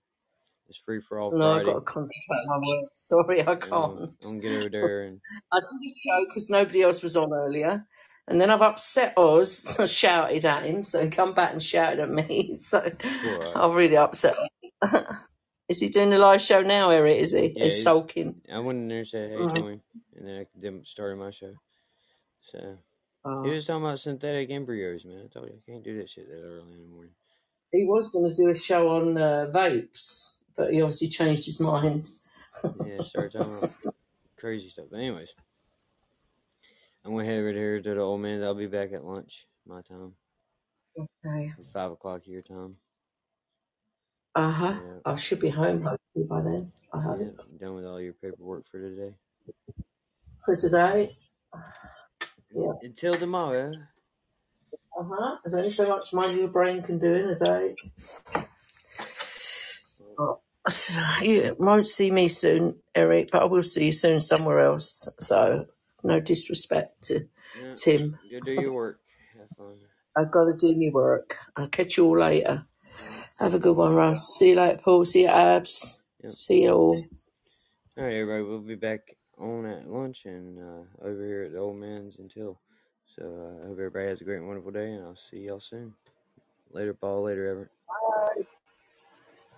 [0.70, 2.90] It's free for all No, I've got a on my work.
[2.94, 4.12] Sorry, I can't.
[4.26, 5.22] I'm get over there and
[5.52, 7.86] I did a show because nobody else was on earlier.
[8.28, 10.84] And then I've upset Oz, so I shouted at him.
[10.84, 12.58] So he come back and shouted at me.
[12.60, 12.92] So
[13.22, 13.56] right.
[13.56, 15.04] I've really upset Oz.
[15.70, 17.18] is he doing a live show now, Eric?
[17.20, 17.56] Is he?
[17.56, 18.42] Yeah, He's he's, sulking.
[18.54, 19.82] I went in there and said hey to him,
[20.18, 21.54] and then I then started my show.
[22.42, 22.78] So
[23.42, 23.52] he Oh.
[23.52, 25.24] was talking about synthetic embryos, man.
[25.26, 27.14] I told you I can't do that shit that early in the morning.
[27.72, 31.60] He was going to do a show on uh, vapes, but he obviously changed his
[31.62, 32.08] mind.
[32.86, 33.72] Yeah, started talking about
[34.38, 34.88] crazy stuff.
[34.92, 35.30] But anyways,
[37.06, 38.44] I'm gonna head over here to the old man's.
[38.44, 40.12] I'll be back at lunch, my time,
[41.26, 41.54] Okay.
[41.72, 42.76] five o'clock your time.
[44.36, 44.80] Uh huh.
[44.84, 46.72] Yeah, I should be home hopefully by then.
[46.94, 47.20] I hope.
[47.22, 47.28] yeah.
[47.40, 49.14] I'm done with all your paperwork for today.
[50.44, 51.18] For today.
[52.54, 52.74] Yeah.
[52.82, 53.72] Until tomorrow.
[55.00, 55.38] Uh huh.
[55.46, 57.76] There's only so much my little brain can do in a day.
[61.22, 65.08] You won't see me soon, Eric, but I will see you soon somewhere else.
[65.20, 65.66] So,
[66.04, 68.20] no disrespect to Yeah, Tim.
[68.32, 69.00] go do your work.
[69.38, 69.76] Have fun.
[70.18, 71.38] I've got to do my work.
[71.56, 72.66] I'll catch you all later.
[73.40, 74.38] Have a good one, Russ.
[74.38, 75.06] See you later, Paul.
[75.06, 76.04] See you, Abs.
[76.24, 76.32] Yep.
[76.32, 77.04] See you all.
[77.98, 78.44] All right, everybody.
[78.44, 82.60] We'll be back on at lunch and uh, over here at the old man's until.
[83.16, 85.60] So uh, I hope everybody has a great, and wonderful day, and I'll see y'all
[85.60, 85.94] soon.
[86.72, 87.24] Later, Paul.
[87.24, 87.70] Later, Everett.
[87.88, 88.44] Bye.